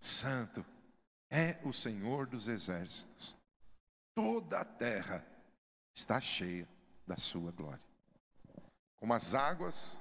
[0.00, 0.64] Santo
[1.30, 3.36] é o Senhor dos exércitos.
[4.14, 5.26] Toda a terra
[5.94, 6.66] está cheia
[7.06, 7.82] da sua glória.
[8.96, 9.98] Como as águas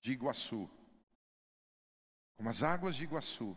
[0.00, 0.68] de Iguaçu,
[2.36, 3.56] como as águas de Iguaçu,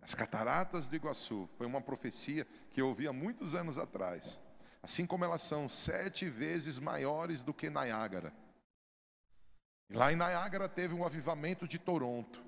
[0.00, 4.40] as cataratas de Iguaçu, foi uma profecia que eu ouvi há muitos anos atrás
[4.82, 8.32] assim como elas são sete vezes maiores do que Niágara.
[9.90, 12.44] lá em Niágara teve um avivamento de Toronto.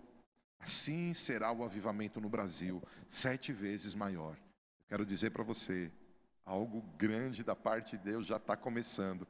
[0.59, 4.37] Assim será o avivamento no Brasil, sete vezes maior.
[4.89, 5.91] Quero dizer para você,
[6.45, 9.27] algo grande da parte de Deus já está começando,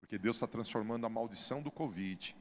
[0.00, 2.36] porque Deus está transformando a maldição do Covid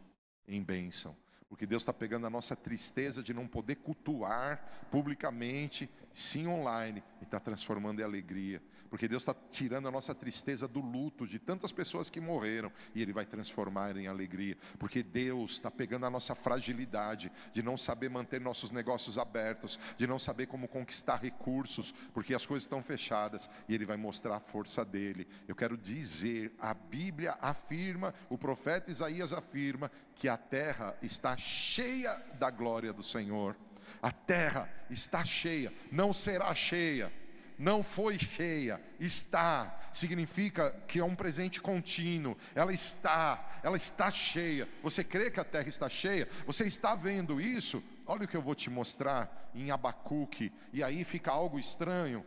[0.47, 1.15] em bênção.
[1.47, 7.23] Porque Deus está pegando a nossa tristeza de não poder cultuar publicamente, sim online, e
[7.23, 11.71] está transformando em alegria porque Deus está tirando a nossa tristeza do luto de tantas
[11.71, 16.36] pessoas que morreram e Ele vai transformar em alegria, porque Deus está pegando a nossa
[16.36, 22.34] fragilidade de não saber manter nossos negócios abertos, de não saber como conquistar recursos, porque
[22.34, 25.28] as coisas estão fechadas e Ele vai mostrar a força dele.
[25.47, 32.15] Eu quero dizer, a Bíblia afirma, o profeta Isaías afirma que a terra está cheia
[32.39, 33.56] da glória do Senhor.
[34.02, 37.12] A terra está cheia, não será cheia
[37.60, 44.65] não foi cheia, está, significa que é um presente contínuo, ela está, ela está cheia.
[44.82, 46.30] Você crê que a terra está cheia?
[46.48, 47.84] Você está vendo isso?
[48.06, 52.26] Olha o que eu vou te mostrar em Abacuque, e aí fica algo estranho,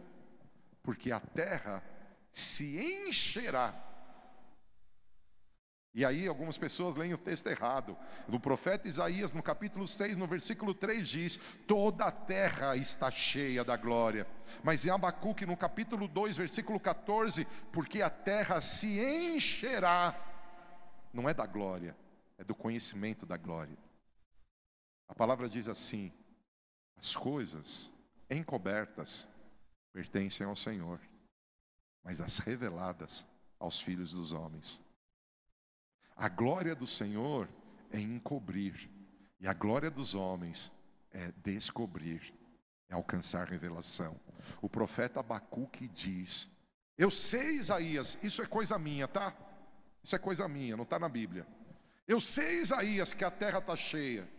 [0.83, 1.83] porque a terra
[2.31, 3.75] se encherá
[5.95, 7.97] e aí algumas pessoas leem o texto errado.
[8.27, 13.63] No profeta Isaías, no capítulo 6, no versículo 3 diz: "Toda a terra está cheia
[13.63, 14.27] da glória".
[14.65, 20.19] Mas em Abacuque, no capítulo 2, versículo 14, porque a terra se encherá,
[21.13, 21.95] não é da glória,
[22.39, 23.77] é do conhecimento da glória.
[25.09, 26.11] A palavra diz assim:
[26.97, 27.93] as coisas
[28.31, 29.29] encobertas
[29.93, 30.99] pertencem ao Senhor,
[32.03, 33.27] mas as reveladas
[33.59, 34.81] aos filhos dos homens.
[36.23, 37.49] A glória do Senhor
[37.91, 38.89] é encobrir,
[39.41, 40.71] e a glória dos homens
[41.11, 42.33] é descobrir,
[42.89, 44.21] é alcançar revelação.
[44.61, 46.49] O profeta Abacuque diz:
[46.97, 49.35] Eu sei, Isaías, isso é coisa minha, tá?
[50.01, 51.45] Isso é coisa minha, não está na Bíblia.
[52.07, 54.31] Eu sei, Isaías, que a terra está cheia,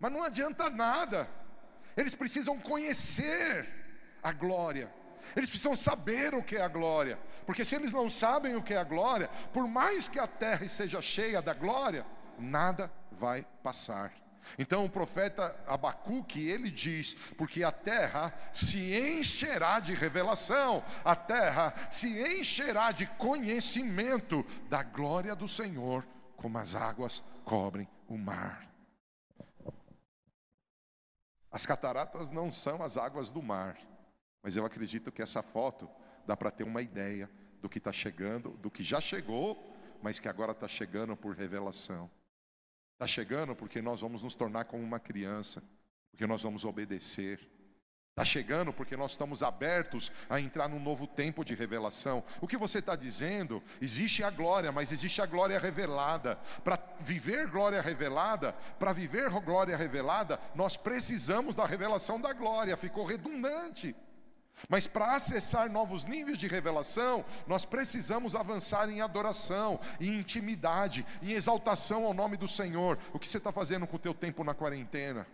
[0.00, 1.28] mas não adianta nada,
[1.98, 3.68] eles precisam conhecer
[4.22, 4.90] a glória,
[5.34, 8.74] Eles precisam saber o que é a glória, porque se eles não sabem o que
[8.74, 12.06] é a glória, por mais que a terra esteja cheia da glória,
[12.38, 14.12] nada vai passar.
[14.58, 21.74] Então o profeta Abacuque, ele diz: porque a terra se encherá de revelação, a terra
[21.90, 22.08] se
[22.38, 26.06] encherá de conhecimento da glória do Senhor,
[26.36, 28.66] como as águas cobrem o mar.
[31.50, 33.78] As cataratas não são as águas do mar,
[34.42, 35.88] mas eu acredito que essa foto
[36.26, 37.30] dá para ter uma ideia
[37.60, 42.10] do que está chegando, do que já chegou, mas que agora está chegando por revelação.
[42.94, 45.62] Está chegando porque nós vamos nos tornar como uma criança,
[46.10, 47.46] porque nós vamos obedecer.
[48.10, 52.24] Está chegando porque nós estamos abertos a entrar num novo tempo de revelação.
[52.40, 53.62] O que você está dizendo?
[53.78, 56.36] Existe a glória, mas existe a glória revelada.
[56.64, 62.74] Para viver glória revelada, para viver glória revelada, nós precisamos da revelação da glória.
[62.78, 63.94] Ficou redundante.
[64.68, 71.32] Mas para acessar novos níveis de revelação, nós precisamos avançar em adoração, em intimidade, em
[71.32, 72.98] exaltação ao nome do Senhor.
[73.12, 75.26] O que você está fazendo com o teu tempo na quarentena?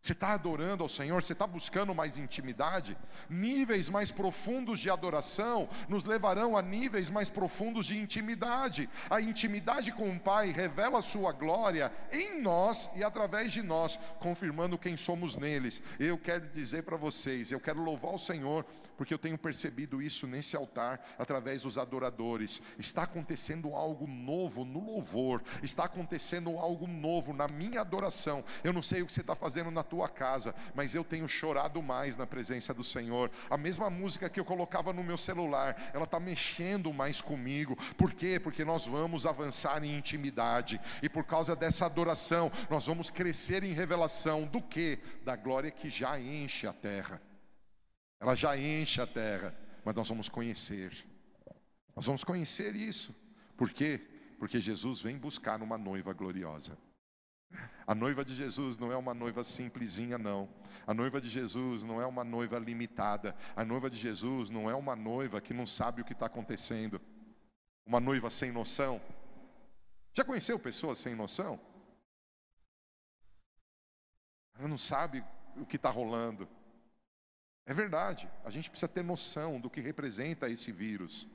[0.00, 1.20] Você está adorando ao Senhor?
[1.20, 2.96] Você está buscando mais intimidade?
[3.28, 8.88] Níveis mais profundos de adoração nos levarão a níveis mais profundos de intimidade.
[9.10, 13.98] A intimidade com o Pai revela a sua glória em nós e através de nós,
[14.20, 15.82] confirmando quem somos neles.
[15.98, 18.64] Eu quero dizer para vocês, eu quero louvar o Senhor
[18.98, 22.60] porque eu tenho percebido isso nesse altar, através dos adoradores.
[22.76, 28.44] Está acontecendo algo novo no louvor, está acontecendo algo novo na minha adoração.
[28.64, 31.80] Eu não sei o que você está fazendo na tua casa, mas eu tenho chorado
[31.80, 33.30] mais na presença do Senhor.
[33.48, 37.76] A mesma música que eu colocava no meu celular, ela está mexendo mais comigo.
[37.96, 38.40] Por quê?
[38.40, 43.72] Porque nós vamos avançar em intimidade, e por causa dessa adoração, nós vamos crescer em
[43.72, 44.98] revelação do que?
[45.24, 47.27] Da glória que já enche a terra.
[48.20, 49.54] Ela já enche a terra,
[49.84, 51.06] mas nós vamos conhecer.
[51.94, 53.14] Nós vamos conhecer isso.
[53.56, 54.00] Por quê?
[54.38, 56.78] Porque Jesus vem buscar uma noiva gloriosa.
[57.86, 60.48] A noiva de Jesus não é uma noiva simplesinha, não.
[60.86, 63.34] A noiva de Jesus não é uma noiva limitada.
[63.56, 67.00] A noiva de Jesus não é uma noiva que não sabe o que está acontecendo.
[67.86, 69.00] Uma noiva sem noção.
[70.12, 71.58] Já conheceu pessoas sem noção?
[74.58, 75.24] Ela não sabe
[75.56, 76.48] o que está rolando.
[77.68, 81.28] É verdade, a gente precisa ter noção do que representa esse vírus,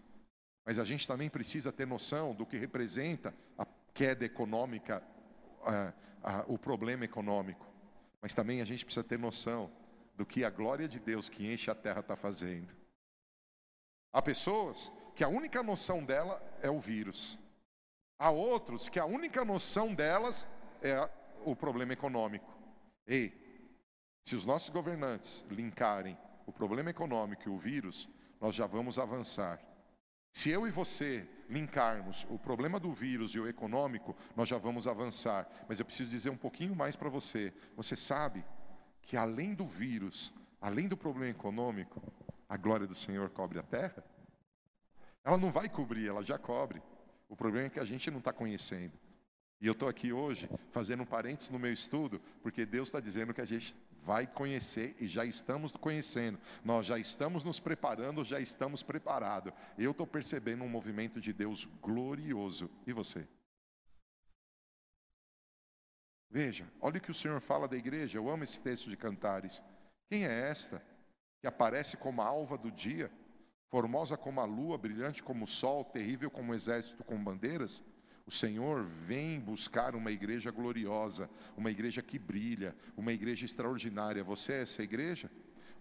[0.66, 5.04] mas a gente também precisa ter noção do que representa a queda econômica,
[5.64, 7.72] a, a, o problema econômico,
[8.20, 9.72] mas também a gente precisa ter noção
[10.16, 12.74] do que a glória de Deus que enche a terra está fazendo.
[14.12, 17.38] Há pessoas que a única noção dela é o vírus,
[18.18, 20.48] há outros que a única noção delas
[20.82, 21.08] é
[21.46, 22.52] o problema econômico.
[23.06, 23.43] Ei,
[24.24, 28.10] se os nossos governantes linkarem o problema econômico e o vírus,
[28.40, 29.60] nós já vamos avançar.
[30.32, 34.88] Se eu e você linkarmos o problema do vírus e o econômico, nós já vamos
[34.88, 35.48] avançar.
[35.68, 37.54] Mas eu preciso dizer um pouquinho mais para você.
[37.76, 38.44] Você sabe
[39.02, 42.02] que além do vírus, além do problema econômico,
[42.50, 44.04] a glória do Senhor cobre a terra?
[45.24, 46.82] Ela não vai cobrir, ela já cobre.
[47.30, 48.98] O problema é que a gente não está conhecendo.
[49.62, 53.34] E eu estou aqui hoje fazendo um parênteses no meu estudo, porque Deus está dizendo
[53.34, 53.76] que a gente
[54.06, 56.40] vai conhecer e já estamos conhecendo.
[56.64, 59.54] Nós já estamos nos preparando, já estamos preparados.
[59.78, 62.70] Eu estou percebendo um movimento de Deus glorioso.
[62.86, 63.28] E você?
[66.30, 68.18] Veja, olha o que o Senhor fala da igreja.
[68.18, 69.64] Eu amo esse texto de Cantares.
[70.10, 70.84] Quem é esta
[71.40, 73.12] que aparece como a alva do dia,
[73.70, 77.84] formosa como a lua, brilhante como o sol, terrível como um exército com bandeiras?
[78.26, 84.24] O Senhor vem buscar uma igreja gloriosa, uma igreja que brilha, uma igreja extraordinária.
[84.24, 85.30] Você é essa igreja?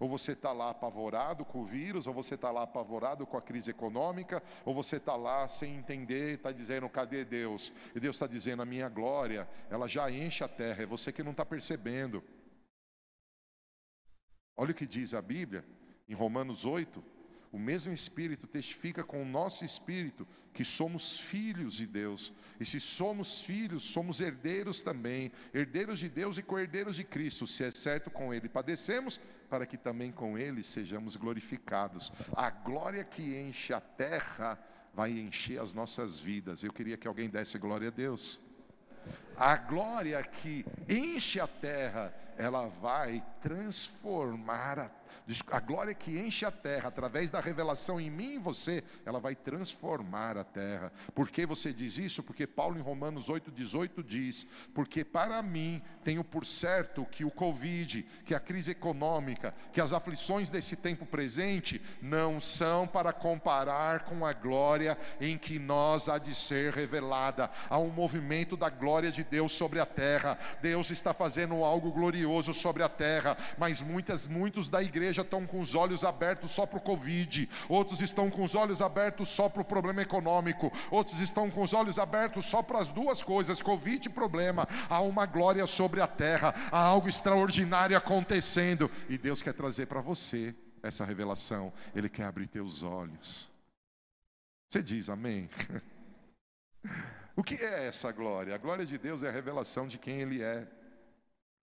[0.01, 3.43] Ou você está lá apavorado com o vírus, ou você está lá apavorado com a
[3.43, 7.73] crise econômica, ou você está lá sem entender, está dizendo: cadê Deus?
[7.95, 11.23] E Deus está dizendo: a minha glória, ela já enche a terra, é você que
[11.23, 12.21] não está percebendo.
[14.57, 15.65] Olha o que diz a Bíblia
[16.09, 17.03] em Romanos 8,
[17.53, 22.33] o mesmo Espírito testifica com o nosso espírito que somos filhos de Deus.
[22.59, 27.47] E se somos filhos, somos herdeiros também, herdeiros de Deus e co-herdeiros de Cristo.
[27.47, 32.11] Se é certo com Ele padecemos, para que também com Ele sejamos glorificados.
[32.35, 34.59] A glória que enche a terra
[34.95, 36.63] vai encher as nossas vidas.
[36.63, 38.41] Eu queria que alguém desse glória a Deus.
[39.37, 44.89] A glória que enche a terra, ela vai transformar a
[45.51, 49.35] a glória que enche a terra, através da revelação em mim e você, ela vai
[49.35, 50.93] transformar a terra.
[51.15, 52.23] Por que você diz isso?
[52.23, 58.05] Porque Paulo em Romanos 8,18 diz: Porque para mim tenho por certo que o Covid,
[58.25, 64.27] que a crise econômica, que as aflições desse tempo presente não são para comparar com
[64.27, 67.51] a glória em que nós há de ser revelada.
[67.71, 70.39] Há um movimento da glória de Deus sobre a terra.
[70.61, 75.61] Deus está fazendo algo glorioso sobre a terra, mas muitas, muitos da igreja estão com
[75.61, 79.63] os olhos abertos só para o Covid, outros estão com os olhos abertos só para
[79.63, 84.09] o problema econômico, outros estão com os olhos abertos só para as duas coisas, Covid
[84.09, 84.67] e problema.
[84.89, 90.01] Há uma glória sobre a terra, há algo extraordinário acontecendo, e Deus quer trazer para
[90.01, 93.51] você essa revelação, Ele quer abrir teus olhos.
[94.69, 95.49] Você diz amém?
[97.35, 98.55] O que é essa glória?
[98.55, 100.69] A glória de Deus é a revelação de quem Ele é.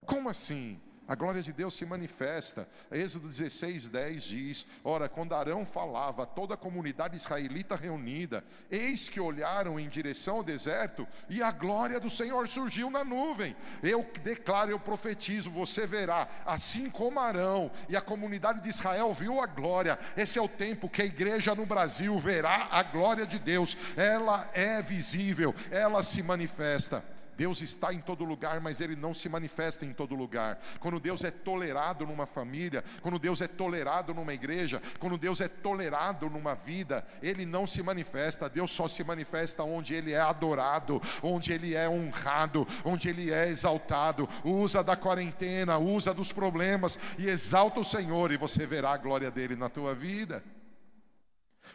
[0.06, 0.80] Como assim?
[1.08, 2.68] A glória de Deus se manifesta.
[2.92, 9.18] Êxodo 16, 10 diz: Ora, quando Arão falava, toda a comunidade israelita reunida, eis que
[9.18, 13.56] olharam em direção ao deserto, e a glória do Senhor surgiu na nuvem.
[13.82, 19.40] Eu declaro, eu profetizo, você verá, assim como Arão e a comunidade de Israel viu
[19.40, 23.38] a glória, esse é o tempo que a igreja no Brasil verá a glória de
[23.38, 27.02] Deus, ela é visível, ela se manifesta.
[27.38, 30.60] Deus está em todo lugar, mas Ele não se manifesta em todo lugar.
[30.80, 35.46] Quando Deus é tolerado numa família, quando Deus é tolerado numa igreja, quando Deus é
[35.46, 38.50] tolerado numa vida, Ele não se manifesta.
[38.50, 43.48] Deus só se manifesta onde Ele é adorado, onde Ele é honrado, onde Ele é
[43.48, 44.28] exaltado.
[44.42, 49.30] Usa da quarentena, usa dos problemas e exalta o Senhor, e você verá a glória
[49.30, 50.42] dele na tua vida.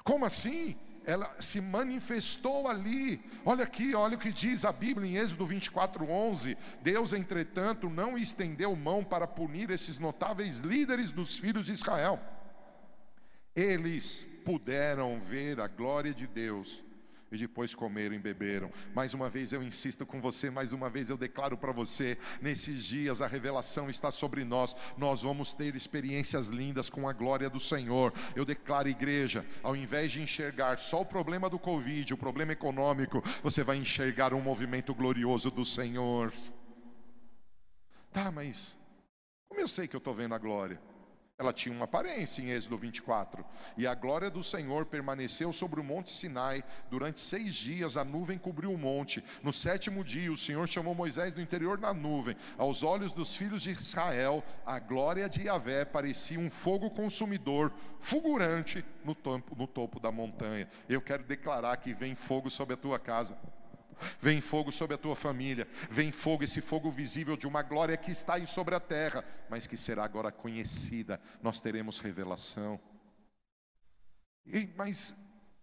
[0.04, 0.76] Como assim?
[1.06, 3.24] Ela se manifestou ali.
[3.46, 6.58] Olha aqui, olha o que diz a Bíblia em Êxodo 24, 11.
[6.82, 12.20] Deus, entretanto, não estendeu mão para punir esses notáveis líderes dos filhos de Israel.
[13.56, 16.83] Eles puderam ver a glória de Deus
[17.34, 18.72] e depois comeram e beberam.
[18.94, 22.86] Mais uma vez eu insisto com você, mais uma vez eu declaro para você: nesses
[22.86, 27.60] dias a revelação está sobre nós, nós vamos ter experiências lindas com a glória do
[27.60, 28.14] Senhor.
[28.36, 33.24] Eu declaro, igreja, ao invés de enxergar só o problema do Covid, o problema econômico,
[33.42, 36.32] você vai enxergar um movimento glorioso do Senhor.
[38.12, 38.78] Tá, mas
[39.50, 40.80] como eu sei que eu estou vendo a glória?
[41.40, 43.44] Ela tinha uma aparência em Êxodo 24.
[43.76, 46.64] E a glória do Senhor permaneceu sobre o monte Sinai.
[46.92, 49.24] Durante seis dias a nuvem cobriu o monte.
[49.42, 52.38] No sétimo dia o Senhor chamou Moisés do interior da nuvem.
[52.56, 58.86] Aos olhos dos filhos de Israel, a glória de Yahvé parecia um fogo consumidor, fulgurante
[59.04, 60.70] no topo, no topo da montanha.
[60.88, 63.36] Eu quero declarar que vem fogo sobre a tua casa.
[64.20, 68.12] Vem fogo sobre a tua família, vem fogo, esse fogo visível de uma glória que
[68.12, 72.80] está sobre a terra, mas que será agora conhecida, nós teremos revelação.
[74.46, 75.16] E, mas,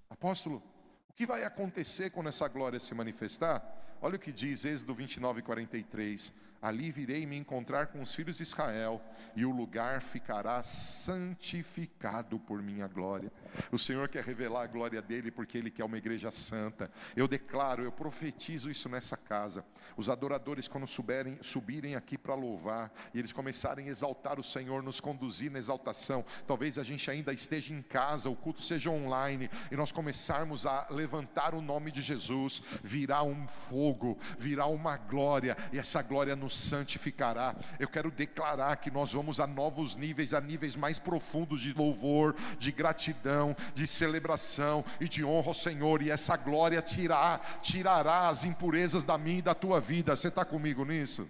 [0.09, 0.62] apóstolo,
[1.09, 3.99] o que vai acontecer quando essa glória se manifestar?
[4.01, 6.32] Olha o que diz Êxodo 29, 43.
[6.63, 9.03] Ali virei me encontrar com os filhos de Israel,
[9.35, 13.33] e o lugar ficará santificado por minha glória.
[13.73, 16.91] O Senhor quer revelar a glória dele porque ele quer uma igreja santa.
[17.17, 19.65] Eu declaro, eu profetizo isso nessa casa.
[19.97, 25.01] Os adoradores, quando subirem, aqui para louvar, e eles começarem a exaltar o Senhor, nos
[25.01, 26.25] conduzir na exaltação.
[26.47, 30.87] Talvez a gente ainda esteja em casa, o culto seja online, e nós começarmos a
[30.91, 36.55] levantar o nome de Jesus, virá um fogo, virá uma glória, e essa glória nos
[36.55, 37.55] santificará.
[37.78, 42.34] Eu quero declarar que nós vamos a novos níveis, a níveis mais profundos de louvor,
[42.59, 48.44] de gratidão, de celebração e de honra ao Senhor, e essa glória tirará, tirará as
[48.44, 50.16] impurezas da minha e da tua vida.
[50.16, 51.28] Você está comigo nisso?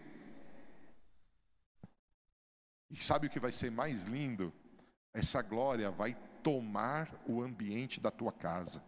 [2.90, 4.52] E sabe o que vai ser mais lindo?
[5.12, 8.82] Essa glória vai tomar o ambiente da tua casa.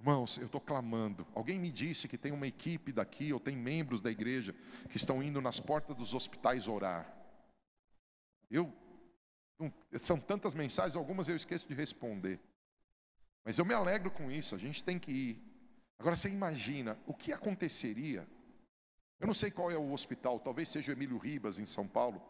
[0.00, 1.26] Irmãos, eu estou clamando.
[1.34, 4.54] Alguém me disse que tem uma equipe daqui, ou tem membros da igreja,
[4.88, 7.12] que estão indo nas portas dos hospitais orar.
[8.48, 8.72] Eu,
[9.96, 12.40] são tantas mensagens, algumas eu esqueço de responder.
[13.44, 15.42] Mas eu me alegro com isso, a gente tem que ir.
[15.98, 18.26] Agora você imagina o que aconteceria.
[19.18, 22.22] Eu não sei qual é o hospital, talvez seja o Emílio Ribas, em São Paulo,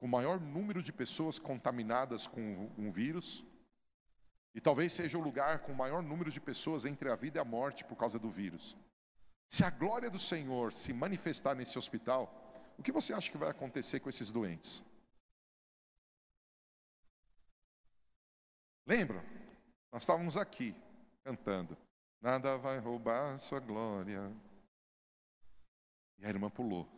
[0.00, 3.44] com o maior número de pessoas contaminadas com um vírus
[4.54, 7.40] e talvez seja o lugar com o maior número de pessoas entre a vida e
[7.40, 8.76] a morte por causa do vírus.
[9.48, 12.32] Se a glória do Senhor se manifestar nesse hospital,
[12.78, 14.82] o que você acha que vai acontecer com esses doentes?
[18.86, 19.24] Lembra?
[19.92, 20.74] Nós estávamos aqui
[21.24, 21.76] cantando.
[22.20, 24.32] Nada vai roubar sua glória.
[26.18, 26.88] E a irmã pulou,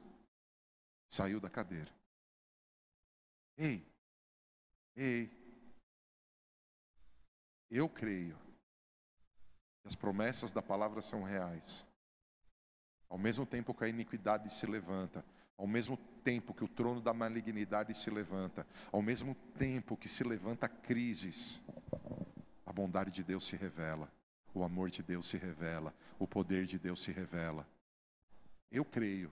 [1.08, 1.92] saiu da cadeira.
[3.56, 3.86] Ei,
[4.96, 5.30] Ei,
[7.70, 8.36] eu creio
[9.82, 11.86] que as promessas da palavra são reais.
[13.08, 15.24] Ao mesmo tempo que a iniquidade se levanta,
[15.56, 20.24] ao mesmo tempo que o trono da malignidade se levanta, ao mesmo tempo que se
[20.24, 21.62] levanta crises,
[22.64, 24.10] a bondade de Deus se revela,
[24.52, 27.66] o amor de Deus se revela, o poder de Deus se revela.
[28.70, 29.30] Eu creio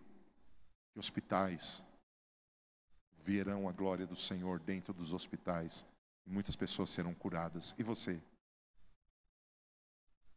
[0.93, 1.85] que hospitais
[3.25, 5.85] verão a glória do Senhor dentro dos hospitais
[6.27, 7.75] muitas pessoas serão curadas.
[7.79, 8.21] E você?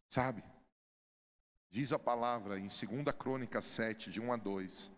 [0.08, 0.42] Sabe?
[1.70, 2.80] Diz a palavra em 2
[3.18, 4.90] Crônica 7, de 1 a 2.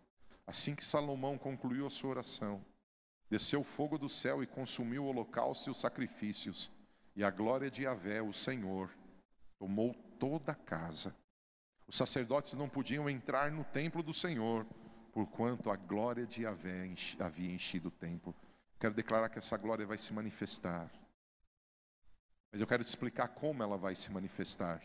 [0.46, 2.64] Assim que Salomão concluiu a sua oração,
[3.28, 6.70] desceu o fogo do céu e consumiu o holocausto e os sacrifícios,
[7.14, 8.90] e a glória de Yahvé, o Senhor,
[9.58, 11.14] tomou toda a casa.
[11.86, 14.64] Os sacerdotes não podiam entrar no templo do Senhor,
[15.12, 18.34] porquanto a glória de Yahvé havia enchido o templo.
[18.80, 20.90] Quero declarar que essa glória vai se manifestar.
[22.50, 24.82] Mas eu quero te explicar como ela vai se manifestar.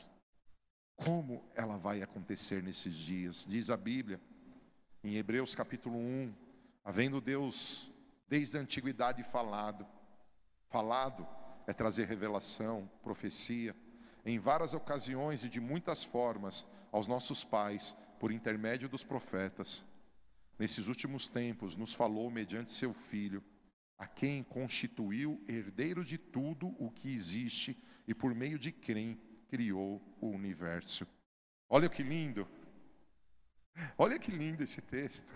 [0.97, 3.45] Como ela vai acontecer nesses dias?
[3.47, 4.19] Diz a Bíblia,
[5.01, 6.35] em Hebreus capítulo 1,
[6.83, 7.89] havendo Deus
[8.27, 9.87] desde a antiguidade falado,
[10.67, 11.25] falado
[11.65, 13.73] é trazer revelação, profecia,
[14.25, 19.85] em várias ocasiões e de muitas formas aos nossos pais, por intermédio dos profetas.
[20.59, 23.43] Nesses últimos tempos, nos falou mediante seu Filho,
[23.97, 27.77] a quem constituiu herdeiro de tudo o que existe
[28.07, 29.19] e por meio de quem
[29.49, 31.07] criou o universo.
[31.69, 32.47] Olha que lindo.
[33.97, 35.33] Olha que lindo esse texto.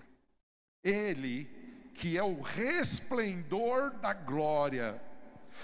[0.84, 1.46] Ele,
[1.94, 5.02] que é o resplendor da glória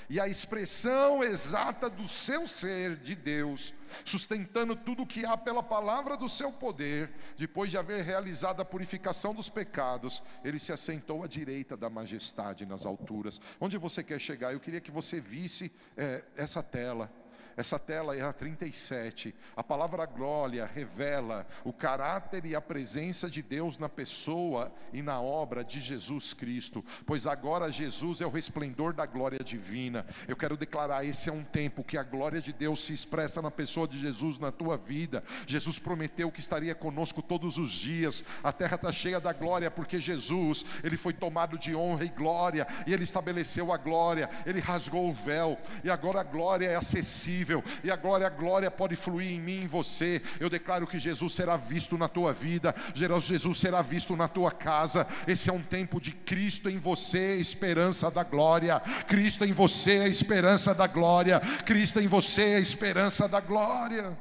[0.10, 3.74] e a expressão exata do seu ser de Deus,
[4.04, 8.66] sustentando tudo o que há pela palavra do seu poder, depois de haver realizado a
[8.66, 13.40] purificação dos pecados, ele se assentou à direita da majestade nas alturas.
[13.60, 14.54] Onde você quer chegar?
[14.54, 17.12] Eu queria que você visse é, essa tela.
[17.58, 19.34] Essa tela é a 37.
[19.56, 25.22] A palavra glória revela o caráter e a presença de Deus na pessoa e na
[25.22, 30.06] obra de Jesus Cristo, pois agora Jesus é o resplendor da glória divina.
[30.28, 33.52] Eu quero declarar: esse é um tempo que a glória de Deus se expressa na
[33.52, 35.24] pessoa de Jesus na tua vida.
[35.48, 38.22] Jesus prometeu que estaria conosco todos os dias.
[38.44, 42.68] A terra está cheia da glória, porque Jesus, ele foi tomado de honra e glória,
[42.86, 47.45] e ele estabeleceu a glória, ele rasgou o véu, e agora a glória é acessível
[47.84, 50.22] e agora a glória pode fluir em mim em você.
[50.40, 55.08] Eu declaro que Jesus será visto na tua vida, Jesus será visto na tua casa.
[55.28, 58.80] Esse é um tempo de Cristo em você, esperança da glória.
[59.08, 61.40] Cristo em você, a esperança da glória.
[61.66, 64.18] Cristo em você, a esperança da glória.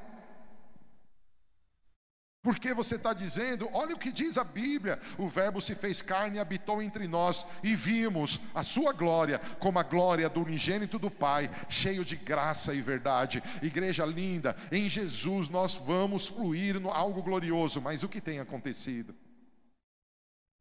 [2.45, 6.36] Porque você está dizendo, olha o que diz a Bíblia: o Verbo se fez carne
[6.36, 11.11] e habitou entre nós, e vimos a sua glória, como a glória do unigênito do
[11.11, 13.42] Pai, cheio de graça e verdade.
[13.62, 19.16] Igreja linda, em Jesus nós vamos fluir no algo glorioso, mas o que tem acontecido?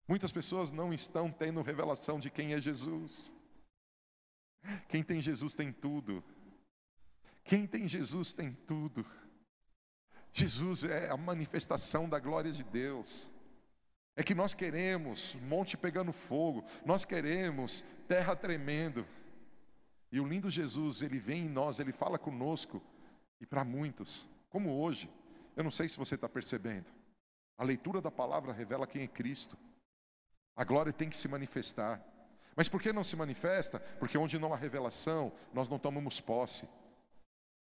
[0.07, 3.33] Muitas pessoas não estão tendo revelação de quem é Jesus.
[4.87, 6.23] Quem tem Jesus tem tudo.
[7.43, 9.05] Quem tem Jesus tem tudo.
[10.33, 13.31] Jesus é a manifestação da glória de Deus.
[14.15, 19.07] É que nós queremos monte pegando fogo, nós queremos terra tremendo.
[20.11, 22.81] E o lindo Jesus, ele vem em nós, ele fala conosco,
[23.39, 25.09] e para muitos, como hoje,
[25.55, 26.85] eu não sei se você está percebendo,
[27.57, 29.57] a leitura da palavra revela quem é Cristo.
[30.55, 32.03] A glória tem que se manifestar.
[32.55, 33.79] Mas por que não se manifesta?
[33.99, 36.67] Porque onde não há revelação, nós não tomamos posse.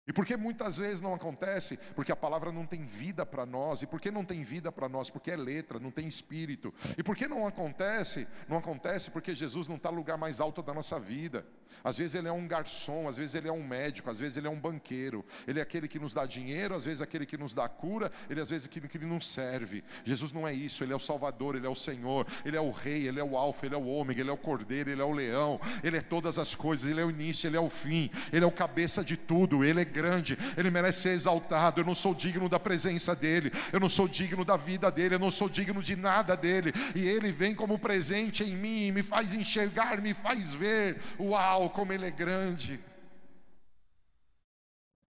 [0.06, 1.78] E por que muitas vezes não acontece?
[1.94, 3.82] Porque a palavra não tem vida para nós.
[3.82, 5.08] E por que não tem vida para nós?
[5.08, 6.74] Porque é letra, não tem espírito.
[6.98, 8.26] E por que não acontece?
[8.48, 11.46] Não acontece porque Jesus não está no lugar mais alto da nossa vida.
[11.84, 14.46] Às vezes ele é um garçom, às vezes ele é um médico, às vezes ele
[14.46, 15.24] é um banqueiro.
[15.46, 18.10] Ele é aquele que nos dá dinheiro, às vezes é aquele que nos dá cura,
[18.28, 19.82] ele às vezes é aquele que nos serve.
[20.04, 22.70] Jesus não é isso, ele é o Salvador, ele é o Senhor, ele é o
[22.70, 25.04] Rei, ele é o Alfa, ele é o Ômega, ele é o Cordeiro, ele é
[25.04, 28.10] o Leão, ele é todas as coisas, ele é o início, ele é o fim,
[28.32, 31.80] ele é o cabeça de tudo, ele é grande, ele merece ser exaltado.
[31.80, 35.18] Eu não sou digno da presença dele, eu não sou digno da vida dele, eu
[35.18, 39.32] não sou digno de nada dele, e ele vem como presente em mim, me faz
[39.32, 41.00] enxergar, me faz ver.
[41.18, 42.82] Uau, como ele é grande!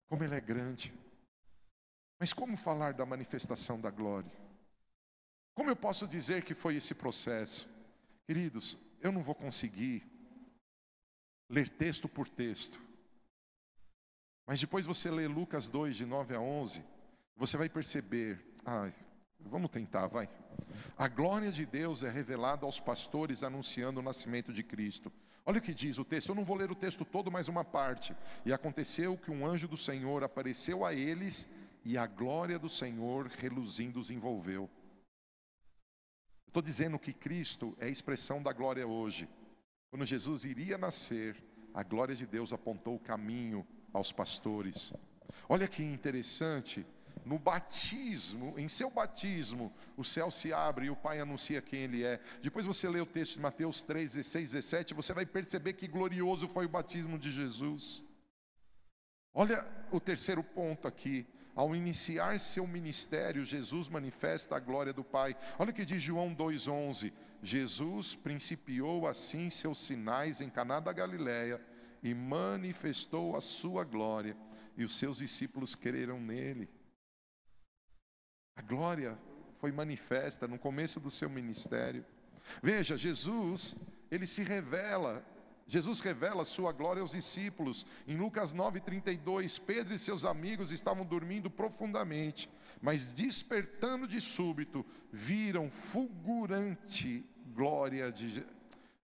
[0.08, 0.94] Como ele é grande!
[2.20, 4.32] Mas como falar da manifestação da glória?
[5.54, 7.68] Como eu posso dizer que foi esse processo?
[8.26, 10.04] Queridos, eu não vou conseguir
[11.50, 12.80] ler texto por texto.
[14.46, 16.84] Mas depois você lê Lucas 2, de 9 a 11,
[17.36, 18.40] você vai perceber.
[18.66, 18.94] Ai,
[19.40, 20.30] vamos tentar, vai.
[20.98, 25.12] A glória de Deus é revelada aos pastores anunciando o nascimento de Cristo.
[25.46, 27.64] Olha o que diz o texto, eu não vou ler o texto todo, mas uma
[27.64, 28.16] parte.
[28.46, 31.48] E aconteceu que um anjo do Senhor apareceu a eles
[31.84, 34.70] e a glória do Senhor reluzindo os envolveu.
[36.48, 39.30] Estou dizendo que Cristo é a expressão da glória hoje.
[39.90, 41.36] Quando Jesus iria nascer,
[41.74, 44.94] a glória de Deus apontou o caminho aos pastores.
[45.48, 46.86] Olha que interessante,
[47.26, 52.04] no batismo, em seu batismo, o céu se abre e o Pai anuncia quem Ele
[52.04, 52.20] é.
[52.42, 56.48] Depois você lê o texto de Mateus 3, 16, 17, você vai perceber que glorioso
[56.48, 58.04] foi o batismo de Jesus.
[59.34, 61.28] Olha o terceiro ponto aqui.
[61.56, 65.36] Ao iniciar seu ministério, Jesus manifesta a glória do Pai.
[65.58, 67.12] Olha o que diz João 2,11.
[67.42, 71.62] Jesus principiou assim seus sinais em Caná da Galileia
[72.02, 74.38] e manifestou a sua glória,
[74.78, 76.70] e os seus discípulos creram nele.
[78.60, 79.18] A glória
[79.58, 82.06] foi manifesta no começo do seu ministério.
[82.62, 83.74] Veja, Jesus,
[84.12, 85.26] ele se revela,
[85.66, 87.86] Jesus revela sua glória aos discípulos.
[88.06, 92.50] Em Lucas 9:32, Pedro e seus amigos estavam dormindo profundamente,
[92.82, 98.46] mas despertando de súbito, viram fulgurante glória de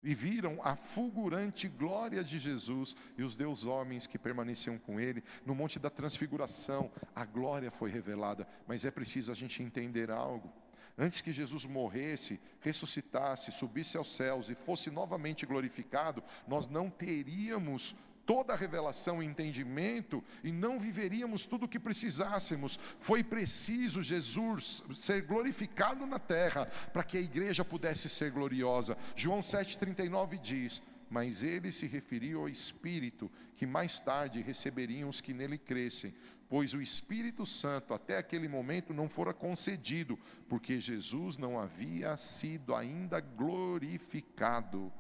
[0.05, 5.25] e viram a fulgurante glória de Jesus e os deus homens que permaneciam com ele.
[5.47, 10.53] No Monte da Transfiguração, a glória foi revelada, mas é preciso a gente entender algo.
[10.97, 17.97] Antes que Jesus morresse, ressuscitasse, subisse aos céus e fosse novamente glorificado, nós não teríamos
[18.27, 22.79] toda a revelação e entendimento e não viveríamos tudo o que precisássemos.
[22.99, 28.97] Foi preciso Jesus ser glorificado na terra para que a igreja pudesse ser gloriosa.
[29.15, 35.33] João 7,39 diz: Mas ele se referiu ao Espírito que mais tarde receberiam os que
[35.33, 36.15] nele crescem,
[36.49, 40.19] pois o Espírito Santo até aquele momento não fora concedido,
[40.49, 44.93] porque Jesus não havia sido ainda glorificado.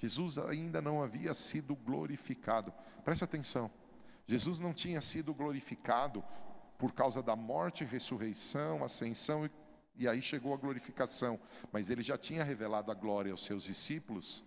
[0.00, 2.72] Jesus ainda não havia sido glorificado.
[3.04, 3.70] Preste atenção.
[4.26, 6.24] Jesus não tinha sido glorificado
[6.78, 9.50] por causa da morte, ressurreição, ascensão e,
[9.96, 11.38] e aí chegou a glorificação,
[11.70, 14.42] mas ele já tinha revelado a glória aos seus discípulos.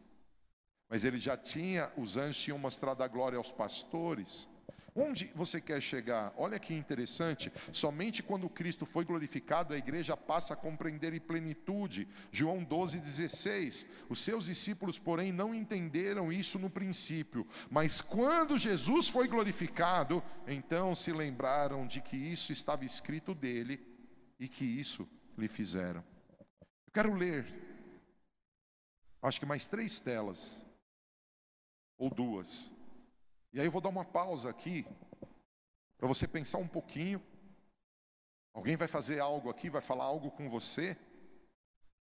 [0.89, 4.49] Mas ele já tinha, os anjos tinham mostrado a glória aos pastores.
[4.95, 6.31] Onde você quer chegar?
[6.37, 7.51] Olha que interessante.
[7.71, 12.07] Somente quando Cristo foi glorificado, a igreja passa a compreender em plenitude.
[12.31, 13.87] João 12,16.
[14.07, 17.47] Os seus discípulos, porém, não entenderam isso no princípio.
[17.71, 23.81] Mas quando Jesus foi glorificado, então se lembraram de que isso estava escrito dele
[24.39, 26.03] e que isso lhe fizeram.
[26.61, 27.47] Eu quero ler,
[29.23, 30.63] acho que mais três telas,
[31.97, 32.71] ou duas
[33.53, 34.83] e aí eu vou dar uma pausa aqui,
[35.97, 37.21] para você pensar um pouquinho.
[38.51, 40.97] Alguém vai fazer algo aqui, vai falar algo com você,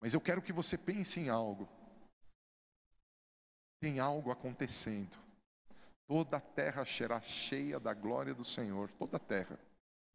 [0.00, 1.66] mas eu quero que você pense em algo.
[3.80, 5.18] Tem algo acontecendo.
[6.06, 8.90] Toda a terra será cheia da glória do Senhor.
[8.92, 9.58] Toda a terra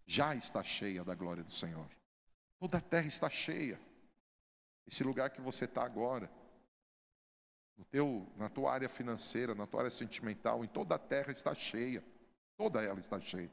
[0.05, 1.89] já está cheia da glória do Senhor.
[2.59, 3.79] Toda a terra está cheia.
[4.85, 6.29] Esse lugar que você está agora
[7.77, 11.53] no teu, na tua área financeira, na tua área sentimental, em toda a terra está
[11.53, 12.03] cheia.
[12.57, 13.51] Toda ela está cheia.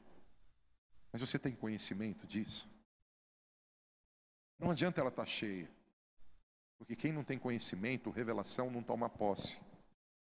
[1.11, 2.67] Mas você tem conhecimento disso?
[4.57, 5.69] Não adianta ela estar cheia.
[6.77, 9.59] Porque quem não tem conhecimento, revelação, não toma posse.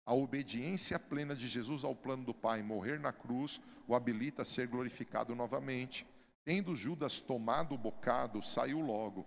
[0.05, 4.45] A obediência plena de Jesus ao plano do Pai, morrer na cruz, o habilita a
[4.45, 6.07] ser glorificado novamente.
[6.45, 9.25] Tendo Judas tomado o bocado, saiu logo.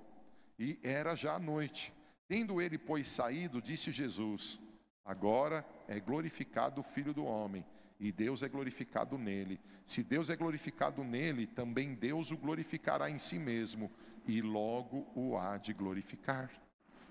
[0.59, 1.93] E era já a noite.
[2.27, 4.59] Tendo ele, pois, saído, disse Jesus:
[5.03, 7.65] Agora é glorificado o Filho do Homem,
[7.99, 9.59] e Deus é glorificado nele.
[9.85, 13.91] Se Deus é glorificado nele, também Deus o glorificará em si mesmo,
[14.27, 16.49] e logo o há de glorificar.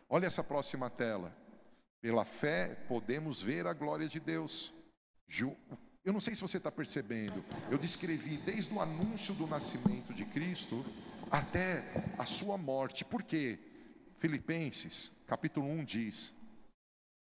[0.09, 1.37] Olha essa próxima tela.
[2.01, 4.75] Pela fé podemos ver a glória de Deus.
[6.05, 10.27] Eu não sei se você está percebendo, eu descrevi desde o anúncio do nascimento de
[10.27, 10.85] Cristo
[11.31, 11.83] até
[12.19, 13.07] a sua morte.
[13.07, 13.59] Por quê?
[14.25, 16.35] Filipenses, capítulo 1 diz: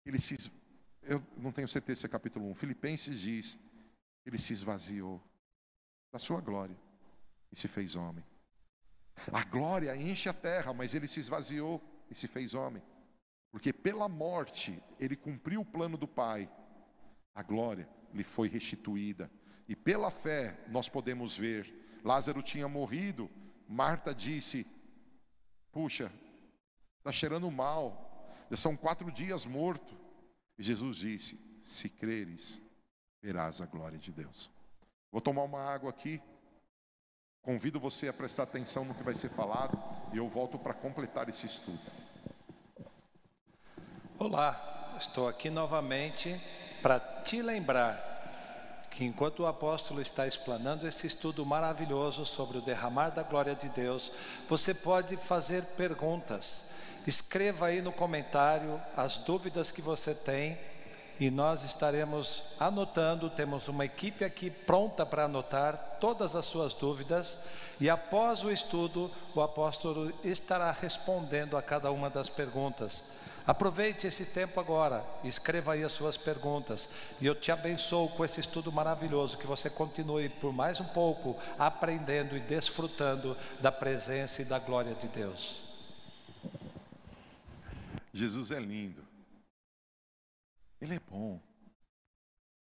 [0.05, 0.53] ele se,
[1.01, 3.59] eu não tenho certeza se é capítulo 1, Filipenses diz,
[4.26, 5.18] ele se esvaziou
[6.12, 6.76] da sua glória
[7.51, 8.22] e se fez homem.
[9.32, 12.82] A glória enche a terra, mas ele se esvaziou e se fez homem.
[13.51, 16.51] Porque pela morte ele cumpriu o plano do Pai.
[17.35, 19.30] A glória lhe foi restituída.
[19.66, 22.01] E pela fé nós podemos ver.
[22.05, 23.30] Lázaro tinha morrido.
[23.66, 24.66] Marta disse:
[25.72, 26.12] Puxa,
[27.05, 28.34] está cheirando mal.
[28.50, 29.94] Já são quatro dias morto.
[30.59, 32.61] E Jesus disse: Se creres,
[33.22, 34.50] verás a glória de Deus.
[35.12, 36.20] Vou tomar uma água aqui.
[37.42, 39.78] Convido você a prestar atenção no que vai ser falado
[40.14, 41.78] e eu volto para completar esse estudo.
[44.18, 46.40] Olá, estou aqui novamente
[46.80, 48.14] para te lembrar
[48.90, 53.68] que enquanto o apóstolo está explanando esse estudo maravilhoso sobre o derramar da glória de
[53.68, 54.11] Deus,
[54.48, 56.70] você pode fazer perguntas.
[57.07, 60.59] Escreva aí no comentário as dúvidas que você tem
[61.20, 63.30] e nós estaremos anotando.
[63.30, 67.40] Temos uma equipe aqui pronta para anotar todas as suas dúvidas
[67.80, 73.05] e após o estudo, o apóstolo estará respondendo a cada uma das perguntas.
[73.46, 76.88] Aproveite esse tempo agora, escreva aí as suas perguntas
[77.20, 79.36] e eu te abençoo com esse estudo maravilhoso.
[79.36, 84.94] Que você continue por mais um pouco aprendendo e desfrutando da presença e da glória
[84.94, 85.64] de Deus.
[88.15, 89.05] Jesus é lindo.
[90.81, 91.43] Ele é bom.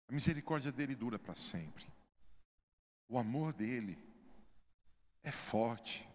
[0.08, 1.86] A misericórdia dele dura para sempre.
[3.08, 3.96] O amor dele
[5.22, 6.10] é forte.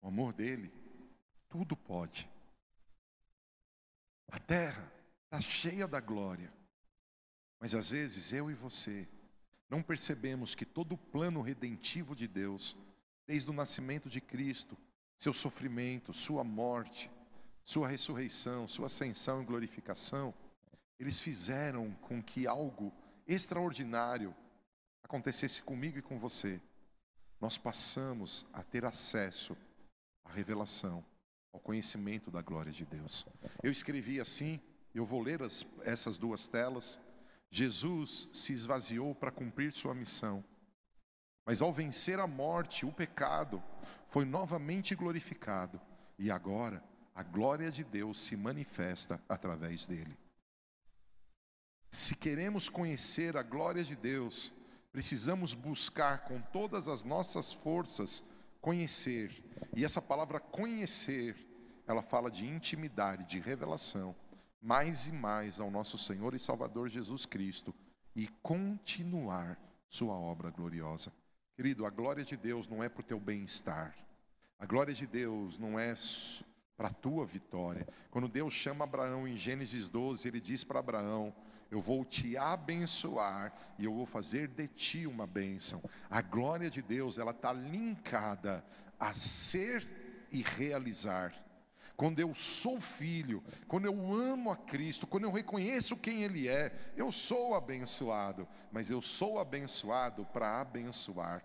[0.00, 0.72] O amor dele
[1.48, 2.30] tudo pode.
[4.28, 4.88] A terra
[5.24, 6.52] está cheia da glória.
[7.58, 9.08] Mas às vezes eu e você
[9.68, 12.76] não percebemos que todo o plano redentivo de Deus,
[13.26, 14.78] desde o nascimento de Cristo,
[15.16, 17.10] seu sofrimento, sua morte,
[17.64, 20.34] sua ressurreição, sua ascensão e glorificação,
[20.98, 22.92] eles fizeram com que algo
[23.26, 24.34] extraordinário
[25.02, 26.60] acontecesse comigo e com você.
[27.40, 29.56] Nós passamos a ter acesso
[30.24, 31.04] à revelação,
[31.52, 33.26] ao conhecimento da glória de Deus.
[33.62, 34.60] Eu escrevi assim,
[34.94, 36.98] eu vou ler as, essas duas telas.
[37.50, 40.44] Jesus se esvaziou para cumprir sua missão,
[41.46, 43.62] mas ao vencer a morte, o pecado,
[44.08, 45.80] foi novamente glorificado
[46.18, 46.84] e agora
[47.20, 50.16] a glória de Deus se manifesta através dele.
[51.90, 54.54] Se queremos conhecer a glória de Deus,
[54.90, 58.24] precisamos buscar com todas as nossas forças
[58.58, 59.44] conhecer.
[59.76, 61.36] E essa palavra conhecer,
[61.86, 64.16] ela fala de intimidade, de revelação,
[64.58, 67.74] mais e mais ao nosso Senhor e Salvador Jesus Cristo
[68.16, 69.60] e continuar
[69.90, 71.12] sua obra gloriosa.
[71.54, 73.94] Querido, a glória de Deus não é para o teu bem-estar.
[74.58, 75.94] A glória de Deus não é
[76.80, 77.86] para a tua vitória.
[78.10, 81.30] Quando Deus chama Abraão em Gênesis 12, ele diz para Abraão:
[81.70, 85.82] Eu vou te abençoar e eu vou fazer de ti uma bênção.
[86.08, 88.64] A glória de Deus, ela está linkada
[88.98, 89.86] a ser
[90.32, 91.34] e realizar.
[91.98, 96.74] Quando eu sou filho, quando eu amo a Cristo, quando eu reconheço quem Ele é,
[96.96, 101.42] eu sou abençoado, mas eu sou abençoado para abençoar.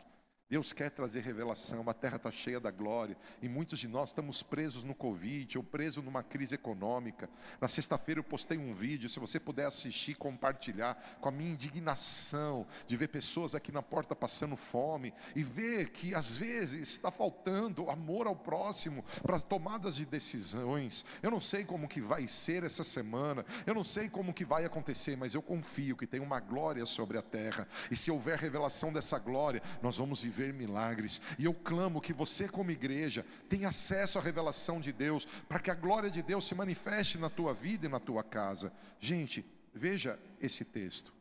[0.48, 4.44] Deus quer trazer revelação, a terra está cheia da glória, e muitos de nós estamos
[4.44, 7.28] presos no Covid, ou presos numa crise econômica.
[7.60, 12.68] Na sexta-feira eu postei um vídeo, se você puder assistir, compartilhar, com a minha indignação
[12.86, 17.90] de ver pessoas aqui na porta passando fome, e ver que às vezes está faltando
[17.90, 21.04] amor ao próximo para as tomadas de decisões.
[21.24, 24.64] Eu não sei como que vai ser essa semana, eu não sei como que vai
[24.64, 28.94] acontecer, mas eu confio que tem uma glória sobre a terra, e se houver revelação
[28.94, 31.22] dessa glória, nós vamos viver viver milagres.
[31.40, 35.72] E eu clamo que você, como igreja, tenha acesso à revelação de Deus, para que
[35.72, 38.74] a glória de Deus se manifeste na tua vida e na tua casa.
[39.00, 41.14] Gente, veja esse texto.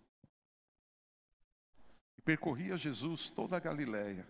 [2.24, 4.26] Percorria Jesus toda a Galiléia,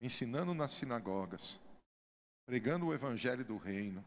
[0.00, 1.60] ensinando nas sinagogas,
[2.46, 4.04] pregando o evangelho do reino,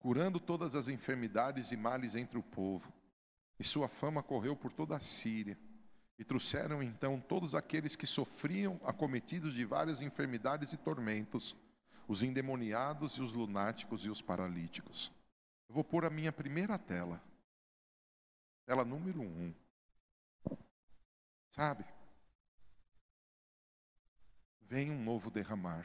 [0.00, 2.92] curando todas as enfermidades e males entre o povo.
[3.58, 5.56] E sua fama correu por toda a Síria.
[6.22, 11.56] E trouxeram então todos aqueles que sofriam, acometidos de várias enfermidades e tormentos,
[12.06, 15.10] os endemoniados e os lunáticos e os paralíticos.
[15.68, 17.20] Eu vou pôr a minha primeira tela,
[18.64, 19.52] tela número um.
[21.50, 21.84] Sabe?
[24.60, 25.84] Vem um novo derramar.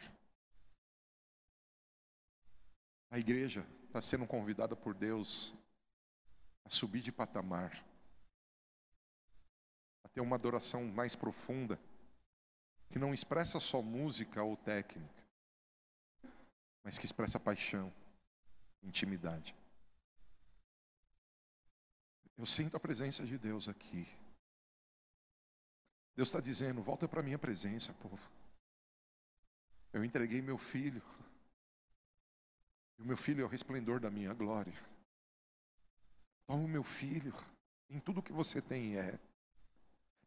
[3.10, 5.52] A igreja está sendo convidada por Deus
[6.64, 7.87] a subir de patamar
[10.18, 11.80] ter uma adoração mais profunda,
[12.90, 15.24] que não expressa só música ou técnica,
[16.84, 17.94] mas que expressa paixão,
[18.82, 19.56] intimidade.
[22.36, 24.08] Eu sinto a presença de Deus aqui.
[26.16, 28.28] Deus está dizendo: volta para a minha presença, povo.
[29.94, 31.04] Eu entreguei meu filho.
[32.98, 34.74] E o meu filho é o resplendor da minha glória.
[36.48, 37.36] Toma o meu filho.
[37.88, 39.20] Em tudo que você tem é.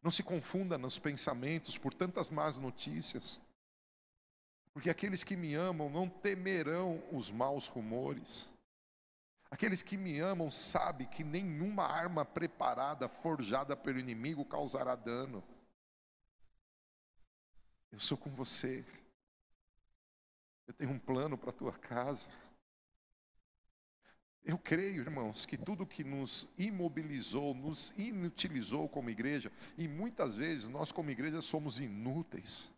[0.01, 3.39] Não se confunda nos pensamentos por tantas más notícias,
[4.73, 8.49] porque aqueles que me amam não temerão os maus rumores.
[9.51, 15.43] Aqueles que me amam sabem que nenhuma arma preparada, forjada pelo inimigo, causará dano.
[17.91, 18.85] Eu sou com você.
[20.65, 22.29] Eu tenho um plano para a tua casa.
[24.43, 30.67] Eu creio, irmãos, que tudo que nos imobilizou, nos inutilizou como igreja, e muitas vezes
[30.67, 32.71] nós, como igreja, somos inúteis.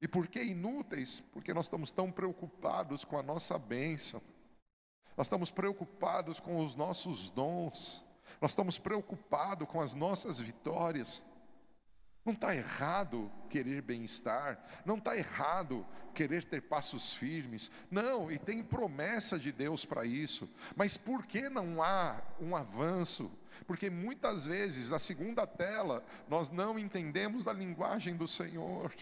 [0.00, 1.20] E por que inúteis?
[1.32, 4.22] Porque nós estamos tão preocupados com a nossa bênção,
[5.16, 8.04] nós estamos preocupados com os nossos dons,
[8.40, 11.22] nós estamos preocupados com as nossas vitórias.
[12.28, 18.62] Não está errado querer bem-estar, não está errado querer ter passos firmes, não, e tem
[18.62, 23.32] promessa de Deus para isso, mas por que não há um avanço?
[23.66, 28.94] Porque muitas vezes, a segunda tela, nós não entendemos a linguagem do Senhor.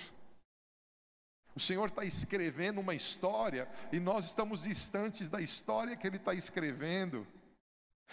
[1.52, 6.32] O Senhor está escrevendo uma história e nós estamos distantes da história que Ele está
[6.32, 7.26] escrevendo.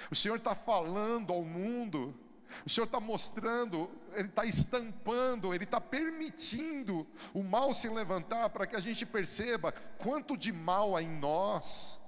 [0.10, 2.20] O Senhor está falando ao mundo
[2.66, 8.68] o Senhor está mostrando, Ele está estampando, Ele está permitindo o mal se levantar para
[8.68, 12.00] que a gente perceba quanto de mal há em nós,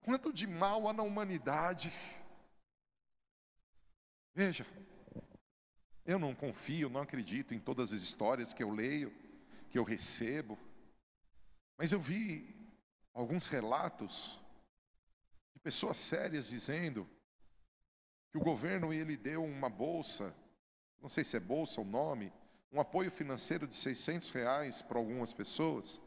[0.00, 1.92] quanto de mal há na humanidade.
[4.34, 4.66] Veja,
[6.04, 9.12] eu não confio, não acredito em todas as histórias que eu leio,
[9.70, 10.58] que eu recebo,
[11.76, 12.56] mas eu vi
[13.12, 14.38] alguns relatos
[15.54, 17.08] de pessoas sérias dizendo
[18.30, 20.34] que o governo ele deu uma bolsa,
[21.00, 22.32] não sei se é bolsa ou nome,
[22.72, 26.00] um apoio financeiro de 600 reais para algumas pessoas,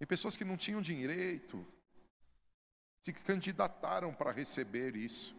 [0.00, 1.64] e pessoas que não tinham direito,
[3.02, 5.36] se candidataram para receber isso.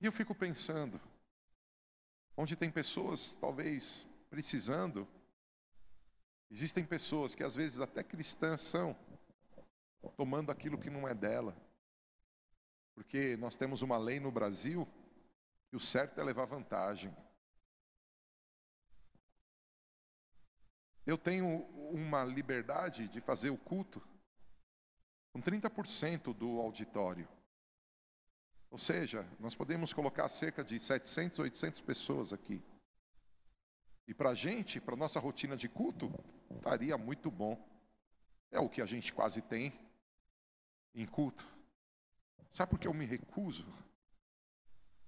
[0.00, 1.00] E eu fico pensando,
[2.36, 5.08] onde tem pessoas talvez precisando,
[6.50, 8.96] existem pessoas que às vezes até cristãs são,
[10.16, 11.56] tomando aquilo que não é dela.
[13.02, 14.86] Porque nós temos uma lei no Brasil
[15.68, 17.12] que o certo é levar vantagem.
[21.04, 24.00] Eu tenho uma liberdade de fazer o culto
[25.32, 27.28] com 30% do auditório.
[28.70, 32.62] Ou seja, nós podemos colocar cerca de 700, 800 pessoas aqui.
[34.06, 36.08] E para a gente, para nossa rotina de culto,
[36.54, 37.58] estaria muito bom.
[38.52, 39.72] É o que a gente quase tem
[40.94, 41.51] em culto.
[42.52, 43.66] Sabe por que eu me recuso?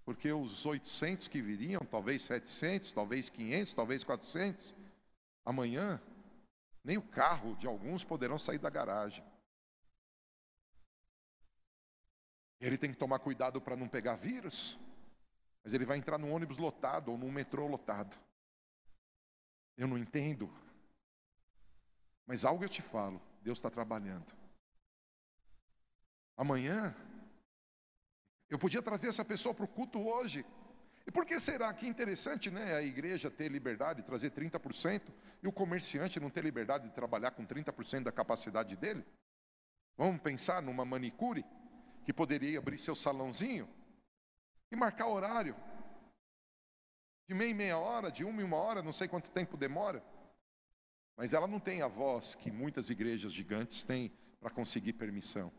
[0.05, 4.75] Porque os 800 que viriam, talvez 700, talvez 500, talvez 400,
[5.45, 6.01] amanhã,
[6.83, 9.25] nem o carro de alguns poderão sair da garagem.
[12.61, 14.79] Ele tem que tomar cuidado para não pegar vírus,
[15.63, 18.19] mas ele vai entrar num ônibus lotado ou num metrô lotado.
[19.77, 20.51] Eu não entendo.
[22.27, 24.33] Mas algo eu te falo: Deus está trabalhando.
[26.37, 26.95] Amanhã
[28.55, 30.47] eu podia trazer essa pessoa para o culto hoje.
[31.05, 35.49] E por que será que interessante, né, a igreja ter liberdade de trazer 30% e
[35.49, 39.05] o comerciante não ter liberdade de trabalhar com 30% da capacidade dele?
[39.97, 41.45] Vamos pensar numa manicure
[42.05, 43.69] que poderia abrir seu salãozinho
[44.71, 45.57] e marcar horário
[47.27, 50.01] de meia e meia hora, de uma e uma hora, não sei quanto tempo demora.
[51.17, 55.53] Mas ela não tem a voz que muitas igrejas gigantes têm para conseguir permissão.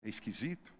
[0.00, 0.77] É esquisito.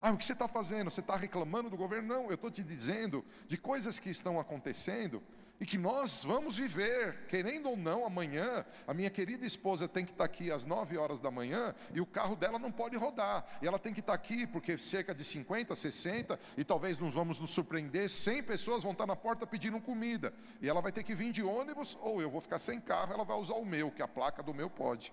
[0.00, 0.90] Ah, o que você está fazendo?
[0.90, 2.08] Você está reclamando do governo?
[2.08, 5.22] Não, eu estou te dizendo de coisas que estão acontecendo
[5.58, 8.64] e que nós vamos viver, querendo ou não, amanhã.
[8.86, 12.00] A minha querida esposa tem que estar tá aqui às 9 horas da manhã e
[12.00, 13.46] o carro dela não pode rodar.
[13.62, 17.14] E ela tem que estar tá aqui porque cerca de 50, 60 e talvez nos
[17.14, 20.32] vamos nos surpreender, 100 pessoas vão estar tá na porta pedindo comida.
[20.60, 23.24] E ela vai ter que vir de ônibus ou eu vou ficar sem carro, ela
[23.24, 25.12] vai usar o meu, que a placa do meu pode.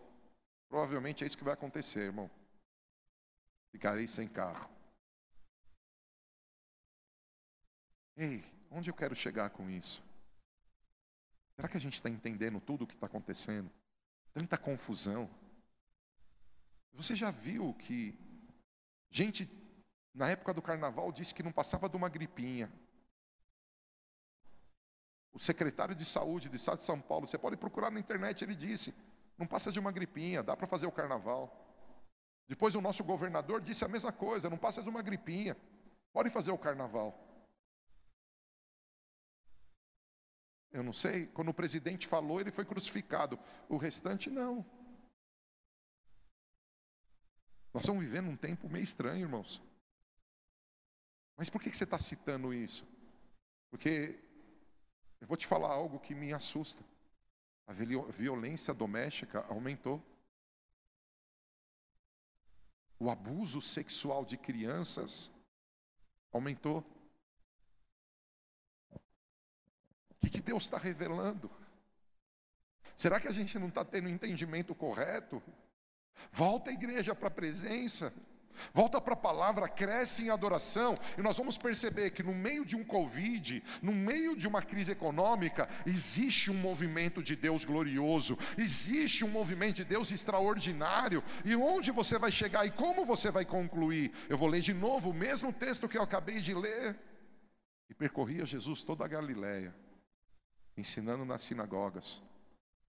[0.67, 2.29] Provavelmente é isso que vai acontecer, irmão.
[3.74, 4.69] Ficarei sem carro.
[8.15, 10.03] Ei, onde eu quero chegar com isso?
[11.55, 13.71] Será que a gente está entendendo tudo o que está acontecendo?
[14.32, 15.28] Tanta confusão.
[16.93, 18.15] Você já viu que
[19.09, 19.49] gente,
[20.13, 22.71] na época do carnaval, disse que não passava de uma gripinha.
[25.32, 28.55] O secretário de saúde do estado de São Paulo, você pode procurar na internet, ele
[28.55, 28.93] disse:
[29.36, 31.59] não passa de uma gripinha, dá para fazer o carnaval.
[32.47, 35.57] Depois o nosso governador disse a mesma coisa, não passa de uma gripinha,
[36.11, 37.17] pode fazer o carnaval.
[40.71, 43.39] Eu não sei, quando o presidente falou, ele foi crucificado.
[43.69, 44.65] O restante, não.
[47.71, 49.61] Nós estamos vivendo um tempo meio estranho, irmãos.
[51.37, 52.87] Mas por que você está citando isso?
[53.69, 54.19] Porque
[55.21, 56.83] eu vou te falar algo que me assusta.
[57.67, 60.03] A violência doméstica aumentou.
[63.04, 65.30] O abuso sexual de crianças
[66.32, 66.82] aumentou.
[70.22, 71.51] que, que Deus está revelando?
[72.95, 75.43] Será que a gente não está tendo o entendimento correto?
[76.32, 78.14] Volta a igreja para a presença.
[78.74, 82.76] Volta para a palavra, cresce em adoração, e nós vamos perceber que no meio de
[82.76, 89.24] um Covid, no meio de uma crise econômica, existe um movimento de Deus glorioso, existe
[89.24, 94.12] um movimento de Deus extraordinário, e onde você vai chegar e como você vai concluir?
[94.30, 96.97] Eu vou ler de novo o mesmo texto que eu acabei de ler.
[97.89, 99.76] E percorria Jesus toda a Galiléia,
[100.78, 102.22] ensinando nas sinagogas,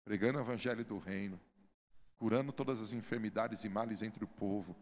[0.04, 1.40] pregando o evangelho do reino,
[2.18, 4.76] curando todas as enfermidades e males entre o povo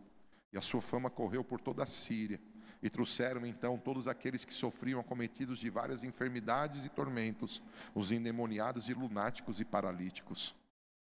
[0.53, 2.41] e a sua fama correu por toda a Síria.
[2.83, 7.63] E trouxeram então todos aqueles que sofriam acometidos de várias enfermidades e tormentos,
[7.95, 10.55] os endemoniados e lunáticos e paralíticos.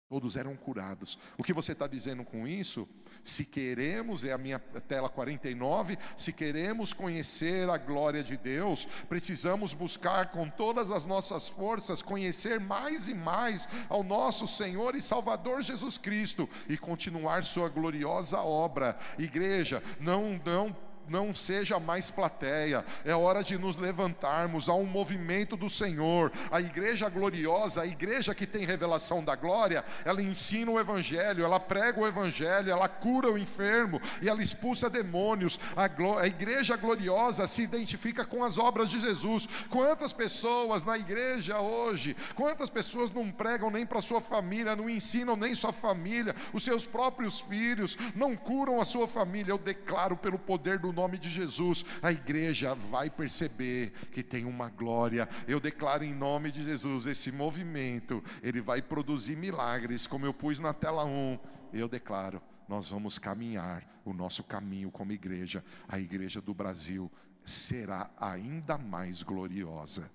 [0.08, 1.18] Todos eram curados.
[1.36, 2.88] O que você está dizendo com isso?
[3.24, 9.74] Se queremos, é a minha tela 49, se queremos conhecer a glória de Deus, precisamos
[9.74, 15.64] buscar com todas as nossas forças conhecer mais e mais ao nosso Senhor e Salvador
[15.64, 18.99] Jesus Cristo e continuar sua gloriosa obra.
[19.18, 20.76] Igreja, não não
[21.08, 26.32] não seja mais plateia, é hora de nos levantarmos a um movimento do Senhor.
[26.51, 31.60] A igreja gloriosa, a igreja que tem revelação da glória, ela ensina o evangelho, ela
[31.60, 35.60] prega o evangelho, ela cura o enfermo e ela expulsa demônios.
[35.76, 35.89] A,
[36.20, 39.47] a igreja gloriosa se identifica com as obras de Jesus.
[39.70, 45.36] Quantas pessoas na igreja hoje, quantas pessoas não pregam nem para sua família, não ensinam
[45.36, 49.51] nem sua família, os seus próprios filhos, não curam a sua família.
[49.51, 54.70] Eu declaro pelo poder do nome de Jesus, a igreja vai perceber que tem uma
[54.70, 55.28] glória.
[55.48, 60.60] Eu declaro em nome de Jesus, esse movimento, ele vai produzir milagres, como eu pus
[60.60, 61.38] na tela 1.
[61.74, 65.64] Eu declaro, nós vamos caminhar o nosso caminho como igreja.
[65.88, 67.12] A igreja do Brasil
[67.43, 70.10] será ainda mais gloriosa.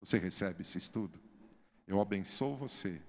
[0.00, 1.18] Você recebe esse estudo?
[1.86, 3.00] Eu abençoo você